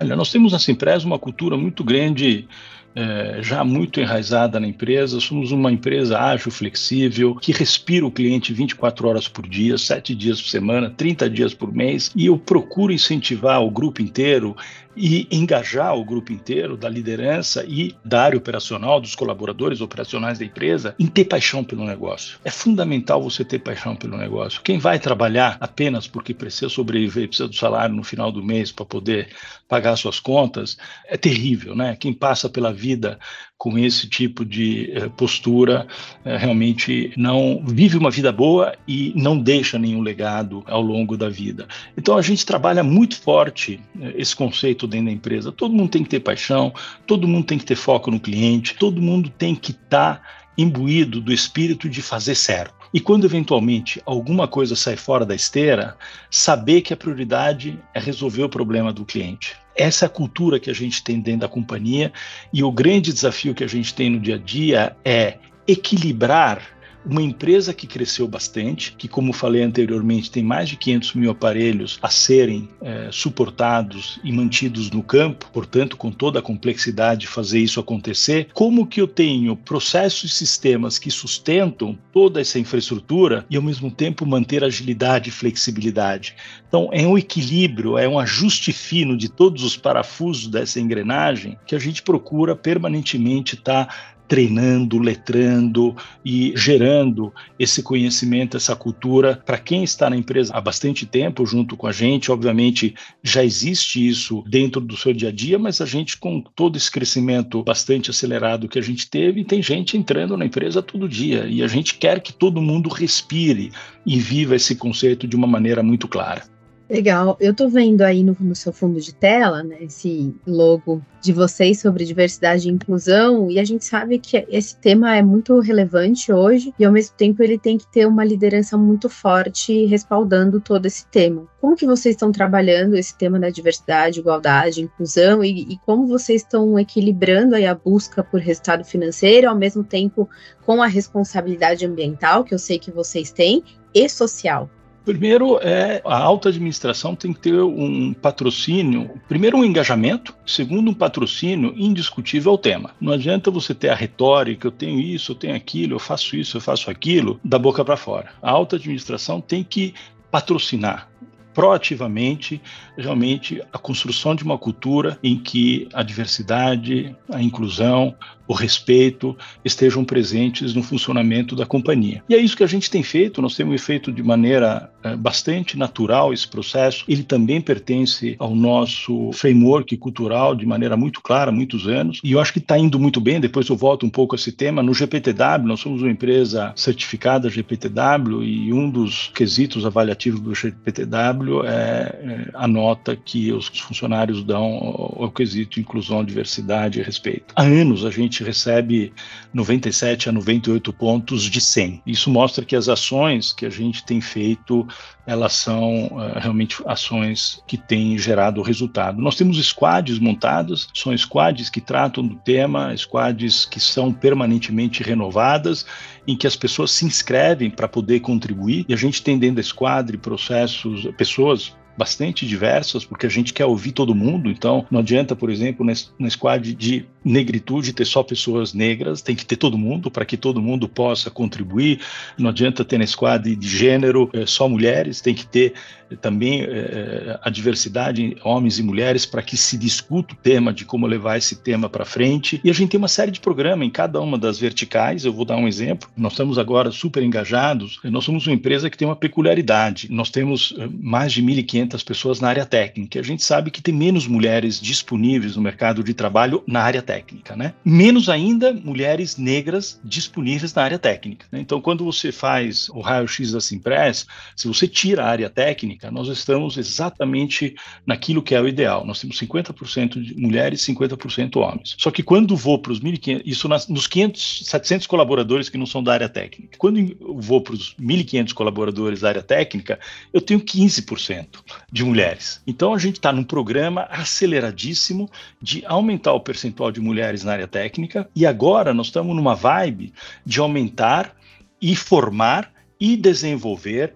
Olha, 0.00 0.16
nós 0.16 0.30
temos 0.30 0.52
nessa 0.52 0.70
empresa 0.70 1.04
uma 1.04 1.18
cultura 1.18 1.56
muito 1.56 1.82
grande 1.82 2.48
é, 2.94 3.38
já 3.42 3.62
muito 3.62 4.00
enraizada 4.00 4.58
na 4.58 4.66
empresa. 4.66 5.20
Somos 5.20 5.52
uma 5.52 5.70
empresa 5.70 6.18
ágil, 6.18 6.50
flexível, 6.50 7.34
que 7.34 7.52
respira 7.52 8.06
o 8.06 8.10
cliente 8.10 8.52
24 8.52 9.06
horas 9.06 9.28
por 9.28 9.46
dia, 9.46 9.76
7 9.76 10.14
dias 10.14 10.40
por 10.40 10.48
semana, 10.48 10.90
30 10.90 11.30
dias 11.30 11.54
por 11.54 11.72
mês. 11.72 12.10
E 12.16 12.26
eu 12.26 12.38
procuro 12.38 12.92
incentivar 12.92 13.62
o 13.62 13.70
grupo 13.70 14.02
inteiro 14.02 14.56
e 14.96 15.26
engajar 15.30 15.94
o 15.96 16.04
grupo 16.04 16.32
inteiro 16.32 16.76
da 16.76 16.88
liderança 16.88 17.64
e 17.66 17.94
da 18.04 18.22
área 18.22 18.38
operacional, 18.38 19.00
dos 19.00 19.14
colaboradores 19.14 19.80
operacionais 19.80 20.38
da 20.38 20.44
empresa, 20.44 20.94
em 20.98 21.06
ter 21.06 21.24
paixão 21.24 21.62
pelo 21.62 21.84
negócio. 21.84 22.38
É 22.44 22.50
fundamental 22.50 23.22
você 23.22 23.44
ter 23.44 23.60
paixão 23.60 23.94
pelo 23.94 24.16
negócio. 24.16 24.60
Quem 24.62 24.78
vai 24.78 24.98
trabalhar 24.98 25.56
apenas 25.60 26.06
porque 26.06 26.34
precisa 26.34 26.68
sobreviver, 26.68 27.28
precisa 27.28 27.48
do 27.48 27.54
salário 27.54 27.94
no 27.94 28.02
final 28.02 28.32
do 28.32 28.42
mês 28.42 28.72
para 28.72 28.84
poder 28.84 29.28
pagar 29.68 29.96
suas 29.96 30.18
contas, 30.18 30.78
é 31.06 31.16
terrível, 31.16 31.76
né? 31.76 31.96
Quem 31.98 32.12
passa 32.12 32.48
pela 32.48 32.72
vida 32.72 33.18
com 33.58 33.76
esse 33.76 34.08
tipo 34.08 34.44
de 34.44 34.92
eh, 34.94 35.08
postura 35.08 35.88
eh, 36.24 36.36
realmente 36.36 37.12
não 37.16 37.60
vive 37.66 37.98
uma 37.98 38.10
vida 38.10 38.30
boa 38.30 38.76
e 38.86 39.12
não 39.16 39.36
deixa 39.36 39.76
nenhum 39.76 40.00
legado 40.00 40.62
ao 40.66 40.80
longo 40.80 41.16
da 41.16 41.28
vida. 41.28 41.66
Então 41.96 42.16
a 42.16 42.22
gente 42.22 42.46
trabalha 42.46 42.84
muito 42.84 43.20
forte 43.20 43.80
eh, 44.00 44.14
esse 44.16 44.36
conceito 44.36 44.86
dentro 44.86 45.06
da 45.06 45.12
empresa. 45.12 45.50
Todo 45.50 45.74
mundo 45.74 45.90
tem 45.90 46.04
que 46.04 46.08
ter 46.08 46.20
paixão, 46.20 46.72
todo 47.04 47.26
mundo 47.26 47.46
tem 47.46 47.58
que 47.58 47.66
ter 47.66 47.74
foco 47.74 48.12
no 48.12 48.20
cliente, 48.20 48.76
todo 48.76 49.02
mundo 49.02 49.28
tem 49.28 49.56
que 49.56 49.72
estar 49.72 50.14
tá 50.14 50.22
imbuído 50.56 51.20
do 51.20 51.32
espírito 51.32 51.88
de 51.88 52.00
fazer 52.00 52.36
certo. 52.36 52.74
E 52.94 53.00
quando 53.00 53.24
eventualmente 53.24 54.00
alguma 54.06 54.48
coisa 54.48 54.74
sai 54.76 54.96
fora 54.96 55.26
da 55.26 55.34
esteira, 55.34 55.96
saber 56.30 56.80
que 56.80 56.94
a 56.94 56.96
prioridade 56.96 57.78
é 57.92 58.00
resolver 58.00 58.44
o 58.44 58.48
problema 58.48 58.92
do 58.92 59.04
cliente. 59.04 59.56
Essa 59.78 60.04
é 60.04 60.06
a 60.06 60.10
cultura 60.10 60.58
que 60.58 60.68
a 60.68 60.74
gente 60.74 61.04
tem 61.04 61.20
dentro 61.20 61.42
da 61.42 61.48
companhia 61.48 62.12
e 62.52 62.64
o 62.64 62.72
grande 62.72 63.12
desafio 63.12 63.54
que 63.54 63.62
a 63.62 63.68
gente 63.68 63.94
tem 63.94 64.10
no 64.10 64.18
dia 64.18 64.34
a 64.34 64.38
dia 64.38 64.96
é 65.04 65.38
equilibrar 65.68 66.60
uma 67.04 67.22
empresa 67.22 67.72
que 67.72 67.86
cresceu 67.86 68.26
bastante, 68.28 68.94
que, 68.96 69.08
como 69.08 69.32
falei 69.32 69.62
anteriormente, 69.62 70.30
tem 70.30 70.42
mais 70.42 70.68
de 70.68 70.76
500 70.76 71.14
mil 71.14 71.30
aparelhos 71.30 71.98
a 72.02 72.08
serem 72.08 72.68
é, 72.80 73.08
suportados 73.10 74.20
e 74.22 74.32
mantidos 74.32 74.90
no 74.90 75.02
campo, 75.02 75.50
portanto, 75.52 75.96
com 75.96 76.10
toda 76.10 76.38
a 76.38 76.42
complexidade 76.42 77.22
de 77.22 77.26
fazer 77.26 77.58
isso 77.60 77.80
acontecer. 77.80 78.48
Como 78.52 78.86
que 78.86 79.00
eu 79.00 79.06
tenho 79.08 79.56
processos 79.56 80.30
e 80.30 80.34
sistemas 80.34 80.98
que 80.98 81.10
sustentam 81.10 81.98
toda 82.12 82.40
essa 82.40 82.58
infraestrutura 82.58 83.44
e, 83.48 83.56
ao 83.56 83.62
mesmo 83.62 83.90
tempo, 83.90 84.26
manter 84.26 84.62
agilidade 84.62 85.30
e 85.30 85.32
flexibilidade? 85.32 86.34
Então, 86.68 86.90
é 86.92 87.06
um 87.06 87.16
equilíbrio, 87.16 87.96
é 87.96 88.08
um 88.08 88.18
ajuste 88.18 88.72
fino 88.72 89.16
de 89.16 89.28
todos 89.28 89.64
os 89.64 89.76
parafusos 89.76 90.48
dessa 90.48 90.78
engrenagem 90.78 91.58
que 91.66 91.74
a 91.74 91.78
gente 91.78 92.02
procura 92.02 92.54
permanentemente 92.54 93.54
estar 93.54 93.86
tá 93.86 94.17
treinando, 94.28 94.98
letrando 94.98 95.96
e 96.24 96.52
gerando 96.54 97.32
esse 97.58 97.82
conhecimento, 97.82 98.56
essa 98.56 98.76
cultura 98.76 99.42
para 99.44 99.58
quem 99.58 99.82
está 99.82 100.10
na 100.10 100.16
empresa 100.16 100.54
há 100.54 100.60
bastante 100.60 101.06
tempo 101.06 101.46
junto 101.46 101.76
com 101.76 101.86
a 101.86 101.92
gente. 101.92 102.30
Obviamente 102.30 102.94
já 103.22 103.42
existe 103.42 104.06
isso 104.06 104.44
dentro 104.46 104.80
do 104.80 104.96
seu 104.96 105.12
dia 105.14 105.30
a 105.30 105.32
dia, 105.32 105.58
mas 105.58 105.80
a 105.80 105.86
gente 105.86 106.18
com 106.18 106.40
todo 106.54 106.76
esse 106.76 106.90
crescimento 106.90 107.62
bastante 107.62 108.10
acelerado 108.10 108.68
que 108.68 108.78
a 108.78 108.82
gente 108.82 109.08
teve, 109.08 109.44
tem 109.44 109.62
gente 109.62 109.96
entrando 109.96 110.36
na 110.36 110.44
empresa 110.44 110.82
todo 110.82 111.08
dia 111.08 111.46
e 111.46 111.62
a 111.62 111.66
gente 111.66 111.94
quer 111.94 112.20
que 112.20 112.32
todo 112.32 112.60
mundo 112.60 112.88
respire 112.88 113.72
e 114.04 114.18
viva 114.18 114.54
esse 114.54 114.76
conceito 114.76 115.26
de 115.26 115.34
uma 115.34 115.46
maneira 115.46 115.82
muito 115.82 116.06
clara. 116.06 116.57
Legal. 116.88 117.36
Eu 117.38 117.52
tô 117.52 117.68
vendo 117.68 118.00
aí 118.00 118.24
no, 118.24 118.34
no, 118.40 118.54
seu 118.54 118.72
fundo 118.72 118.98
de 118.98 119.14
tela, 119.14 119.62
né, 119.62 119.76
esse 119.82 120.34
logo 120.46 121.02
de 121.20 121.34
vocês 121.34 121.80
sobre 121.80 122.04
diversidade 122.04 122.66
e 122.66 122.72
inclusão, 122.72 123.50
e 123.50 123.58
a 123.58 123.64
gente 123.64 123.84
sabe 123.84 124.18
que 124.18 124.46
esse 124.48 124.74
tema 124.76 125.14
é 125.14 125.20
muito 125.20 125.58
relevante 125.60 126.32
hoje, 126.32 126.72
e 126.78 126.84
ao 126.86 126.92
mesmo 126.92 127.14
tempo 127.14 127.42
ele 127.42 127.58
tem 127.58 127.76
que 127.76 127.86
ter 127.86 128.06
uma 128.06 128.24
liderança 128.24 128.78
muito 128.78 129.10
forte 129.10 129.84
respaldando 129.84 130.60
todo 130.60 130.86
esse 130.86 131.04
tema. 131.08 131.46
Como 131.60 131.76
que 131.76 131.84
vocês 131.84 132.14
estão 132.14 132.32
trabalhando 132.32 132.96
esse 132.96 133.14
tema 133.18 133.38
da 133.38 133.50
diversidade, 133.50 134.20
igualdade, 134.20 134.80
inclusão, 134.80 135.44
e, 135.44 135.72
e 135.72 135.78
como 135.84 136.06
vocês 136.06 136.40
estão 136.40 136.78
equilibrando 136.78 137.54
aí 137.54 137.66
a 137.66 137.74
busca 137.74 138.24
por 138.24 138.40
resultado 138.40 138.82
financeiro, 138.82 139.50
ao 139.50 139.56
mesmo 139.56 139.84
tempo 139.84 140.26
com 140.64 140.82
a 140.82 140.86
responsabilidade 140.86 141.84
ambiental, 141.84 142.44
que 142.44 142.54
eu 142.54 142.58
sei 142.58 142.78
que 142.78 142.90
vocês 142.90 143.30
têm, 143.30 143.62
e 143.94 144.08
social? 144.08 144.70
Primeiro, 145.08 145.58
é, 145.62 146.02
a 146.04 146.18
alta 146.18 146.50
administração 146.50 147.16
tem 147.16 147.32
que 147.32 147.40
ter 147.40 147.58
um 147.58 148.12
patrocínio, 148.12 149.18
primeiro 149.26 149.56
um 149.56 149.64
engajamento, 149.64 150.34
segundo 150.46 150.90
um 150.90 150.92
patrocínio 150.94 151.72
indiscutível 151.78 152.52
ao 152.52 152.58
tema. 152.58 152.90
Não 153.00 153.14
adianta 153.14 153.50
você 153.50 153.74
ter 153.74 153.88
a 153.88 153.94
retórica, 153.94 154.66
eu 154.66 154.70
tenho 154.70 155.00
isso, 155.00 155.32
eu 155.32 155.36
tenho 155.36 155.56
aquilo, 155.56 155.94
eu 155.94 155.98
faço 155.98 156.36
isso, 156.36 156.58
eu 156.58 156.60
faço 156.60 156.90
aquilo, 156.90 157.40
da 157.42 157.58
boca 157.58 157.82
para 157.82 157.96
fora. 157.96 158.32
A 158.42 158.50
alta 158.50 158.76
administração 158.76 159.40
tem 159.40 159.64
que 159.64 159.94
patrocinar 160.30 161.08
proativamente 161.54 162.60
realmente 162.98 163.62
a 163.72 163.78
construção 163.78 164.34
de 164.34 164.42
uma 164.42 164.58
cultura 164.58 165.18
em 165.22 165.38
que 165.38 165.88
a 165.94 166.02
diversidade, 166.02 167.14
a 167.30 167.40
inclusão, 167.40 168.14
o 168.48 168.54
respeito 168.54 169.36
estejam 169.62 170.02
presentes 170.02 170.74
no 170.74 170.82
funcionamento 170.82 171.54
da 171.54 171.66
companhia. 171.66 172.24
E 172.28 172.34
é 172.34 172.38
isso 172.38 172.56
que 172.56 172.64
a 172.64 172.68
gente 172.68 172.90
tem 172.90 173.02
feito, 173.02 173.42
nós 173.42 173.54
temos 173.54 173.82
feito 173.84 174.10
de 174.10 174.22
maneira 174.22 174.90
é, 175.02 175.14
bastante 175.14 175.76
natural 175.76 176.32
esse 176.32 176.48
processo. 176.48 177.04
Ele 177.06 177.22
também 177.22 177.60
pertence 177.60 178.34
ao 178.38 178.56
nosso 178.56 179.30
framework 179.32 179.94
cultural 179.98 180.54
de 180.54 180.64
maneira 180.64 180.96
muito 180.96 181.20
clara 181.20 181.52
muitos 181.52 181.86
anos, 181.86 182.20
e 182.24 182.32
eu 182.32 182.40
acho 182.40 182.52
que 182.52 182.58
está 182.58 182.78
indo 182.78 182.98
muito 182.98 183.20
bem. 183.20 183.38
Depois 183.38 183.68
eu 183.68 183.76
volto 183.76 184.06
um 184.06 184.10
pouco 184.10 184.34
a 184.34 184.38
esse 184.38 184.50
tema. 184.50 184.82
No 184.82 184.94
GPTW, 184.94 185.66
nós 185.66 185.80
somos 185.80 186.00
uma 186.00 186.10
empresa 186.10 186.72
certificada 186.74 187.50
GPTW, 187.50 188.42
e 188.42 188.72
um 188.72 188.88
dos 188.88 189.30
quesitos 189.34 189.84
avaliativos 189.84 190.40
do 190.40 190.54
GPTW 190.54 191.66
é, 191.66 191.70
é 191.70 192.50
a 192.54 192.66
nota 192.88 193.14
que 193.14 193.52
os 193.52 193.68
funcionários 193.68 194.42
dão 194.42 195.16
ao, 195.18 195.30
quesito 195.30 195.78
inclusão, 195.78 196.24
diversidade 196.24 196.98
e 196.98 197.02
respeito. 197.02 197.52
Há 197.54 197.62
anos 197.62 198.04
a 198.04 198.10
gente 198.10 198.42
recebe 198.42 199.12
97 199.52 200.28
a 200.28 200.32
98 200.32 200.92
pontos 200.92 201.42
de 201.42 201.60
100. 201.60 202.02
Isso 202.06 202.30
mostra 202.30 202.64
que 202.64 202.74
as 202.74 202.88
ações 202.88 203.52
que 203.52 203.66
a 203.66 203.70
gente 203.70 204.04
tem 204.04 204.20
feito 204.20 204.86
elas 205.26 205.52
são 205.52 206.06
uh, 206.06 206.38
realmente 206.38 206.82
ações 206.86 207.62
que 207.66 207.76
têm 207.76 208.16
gerado 208.16 208.62
resultado. 208.62 209.20
Nós 209.20 209.36
temos 209.36 209.62
squads 209.62 210.18
montadas, 210.18 210.88
são 210.94 211.14
squads 211.14 211.68
que 211.68 211.82
tratam 211.82 212.26
do 212.26 212.36
tema, 212.36 212.96
squads 212.96 213.66
que 213.66 213.78
são 213.78 214.10
permanentemente 214.10 215.02
renovadas, 215.02 215.84
em 216.26 216.34
que 216.34 216.46
as 216.46 216.56
pessoas 216.56 216.92
se 216.92 217.04
inscrevem 217.04 217.68
para 217.68 217.86
poder 217.86 218.20
contribuir, 218.20 218.86
e 218.88 218.94
a 218.94 218.96
gente 218.96 219.22
tem 219.22 219.38
dentro 219.38 219.56
da 219.56 219.62
squad 219.62 220.16
processos, 220.16 221.06
pessoas 221.18 221.76
bastante 221.98 222.46
diversas, 222.46 223.04
porque 223.04 223.26
a 223.26 223.28
gente 223.28 223.52
quer 223.52 223.66
ouvir 223.66 223.90
todo 223.90 224.14
mundo. 224.14 224.48
Então, 224.48 224.86
não 224.88 225.00
adianta, 225.00 225.34
por 225.34 225.50
exemplo, 225.50 225.84
no 226.16 226.30
squad 226.30 226.72
de 226.72 227.04
negritude 227.24 227.92
ter 227.92 228.04
só 228.04 228.22
pessoas 228.22 228.72
negras, 228.72 229.20
tem 229.20 229.34
que 229.34 229.44
ter 229.44 229.56
todo 229.56 229.76
mundo 229.76 230.08
para 230.08 230.24
que 230.24 230.36
todo 230.36 230.62
mundo 230.62 230.88
possa 230.88 231.28
contribuir. 231.28 232.00
Não 232.38 232.50
adianta 232.50 232.84
ter 232.84 232.98
na 232.98 233.06
squad 233.06 233.56
de 233.56 233.68
gênero 233.68 234.30
é, 234.32 234.46
só 234.46 234.68
mulheres, 234.68 235.20
tem 235.20 235.34
que 235.34 235.44
ter 235.44 235.74
também 236.20 236.62
é, 236.62 237.38
a 237.42 237.50
diversidade, 237.50 238.36
homens 238.42 238.78
e 238.78 238.82
mulheres, 238.82 239.26
para 239.26 239.42
que 239.42 239.56
se 239.56 239.76
discuta 239.76 240.34
o 240.34 240.36
tema 240.36 240.72
de 240.72 240.84
como 240.84 241.06
levar 241.06 241.36
esse 241.36 241.56
tema 241.56 241.88
para 241.88 242.04
frente. 242.04 242.60
E 242.64 242.70
a 242.70 242.72
gente 242.72 242.90
tem 242.90 242.98
uma 242.98 243.08
série 243.08 243.30
de 243.30 243.40
programas 243.40 243.86
em 243.86 243.90
cada 243.90 244.20
uma 244.20 244.38
das 244.38 244.58
verticais. 244.58 245.24
Eu 245.24 245.32
vou 245.32 245.44
dar 245.44 245.56
um 245.56 245.68
exemplo. 245.68 246.08
Nós 246.16 246.32
estamos 246.32 246.58
agora 246.58 246.90
super 246.90 247.22
engajados. 247.22 247.98
Nós 248.04 248.24
somos 248.24 248.46
uma 248.46 248.54
empresa 248.54 248.88
que 248.88 248.96
tem 248.96 249.06
uma 249.06 249.16
peculiaridade. 249.16 250.08
Nós 250.10 250.30
temos 250.30 250.74
mais 251.00 251.32
de 251.32 251.42
1.500 251.42 251.87
pessoas 252.02 252.40
na 252.40 252.48
área 252.48 252.66
técnica. 252.66 253.18
A 253.18 253.22
gente 253.22 253.42
sabe 253.42 253.70
que 253.70 253.82
tem 253.82 253.94
menos 253.94 254.26
mulheres 254.26 254.80
disponíveis 254.80 255.56
no 255.56 255.62
mercado 255.62 256.02
de 256.02 256.14
trabalho 256.14 256.62
na 256.66 256.82
área 256.82 257.02
técnica, 257.02 257.56
né? 257.56 257.74
Menos 257.84 258.28
ainda 258.28 258.72
mulheres 258.72 259.36
negras 259.36 260.00
disponíveis 260.04 260.74
na 260.74 260.82
área 260.82 260.98
técnica. 260.98 261.46
Né? 261.50 261.60
Então, 261.60 261.80
quando 261.80 262.04
você 262.04 262.30
faz 262.32 262.88
o 262.90 263.00
raio-x 263.00 263.52
da 263.52 263.60
Simpress, 263.60 264.26
se 264.56 264.68
você 264.68 264.86
tira 264.86 265.24
a 265.24 265.28
área 265.28 265.48
técnica, 265.48 265.68
técnica, 265.68 266.10
nós 266.10 266.28
estamos 266.28 266.76
exatamente 266.76 267.74
naquilo 268.06 268.42
que 268.42 268.54
é 268.54 268.60
o 268.60 268.66
ideal. 268.66 269.04
Nós 269.04 269.20
temos 269.20 269.38
50% 269.38 270.20
de 270.20 270.34
mulheres 270.40 270.86
e 270.86 270.94
50% 270.94 271.56
homens. 271.56 271.94
Só 271.98 272.10
que 272.10 272.22
quando 272.22 272.56
vou 272.56 272.78
para 272.78 272.92
os 272.92 273.00
1.500, 273.00 273.42
isso 273.44 273.68
nas, 273.68 273.86
nos 273.88 274.06
500, 274.06 274.66
700 274.66 275.06
colaboradores 275.06 275.68
que 275.68 275.78
não 275.78 275.86
são 275.86 276.02
da 276.02 276.12
área 276.12 276.28
técnica, 276.28 276.76
quando 276.78 276.98
eu 276.98 277.38
vou 277.38 277.60
para 277.60 277.74
os 277.74 277.94
1.500 277.96 278.52
colaboradores 278.52 279.20
da 279.20 279.28
área 279.28 279.42
técnica, 279.42 279.98
eu 280.32 280.40
tenho 280.40 280.60
15% 280.60 281.46
de 281.90 282.04
mulheres. 282.04 282.62
Então 282.66 282.94
a 282.94 282.98
gente 282.98 283.16
está 283.16 283.32
num 283.32 283.44
programa 283.44 284.02
aceleradíssimo 284.10 285.30
de 285.60 285.84
aumentar 285.86 286.32
o 286.32 286.40
percentual 286.40 286.90
de 286.90 287.00
mulheres 287.00 287.44
na 287.44 287.52
área 287.52 287.68
técnica 287.68 288.28
e 288.34 288.46
agora 288.46 288.92
nós 288.92 289.06
estamos 289.06 289.34
numa 289.34 289.54
vibe 289.54 290.12
de 290.44 290.60
aumentar 290.60 291.34
e 291.80 291.94
formar 291.94 292.70
e 293.00 293.16
desenvolver 293.16 294.14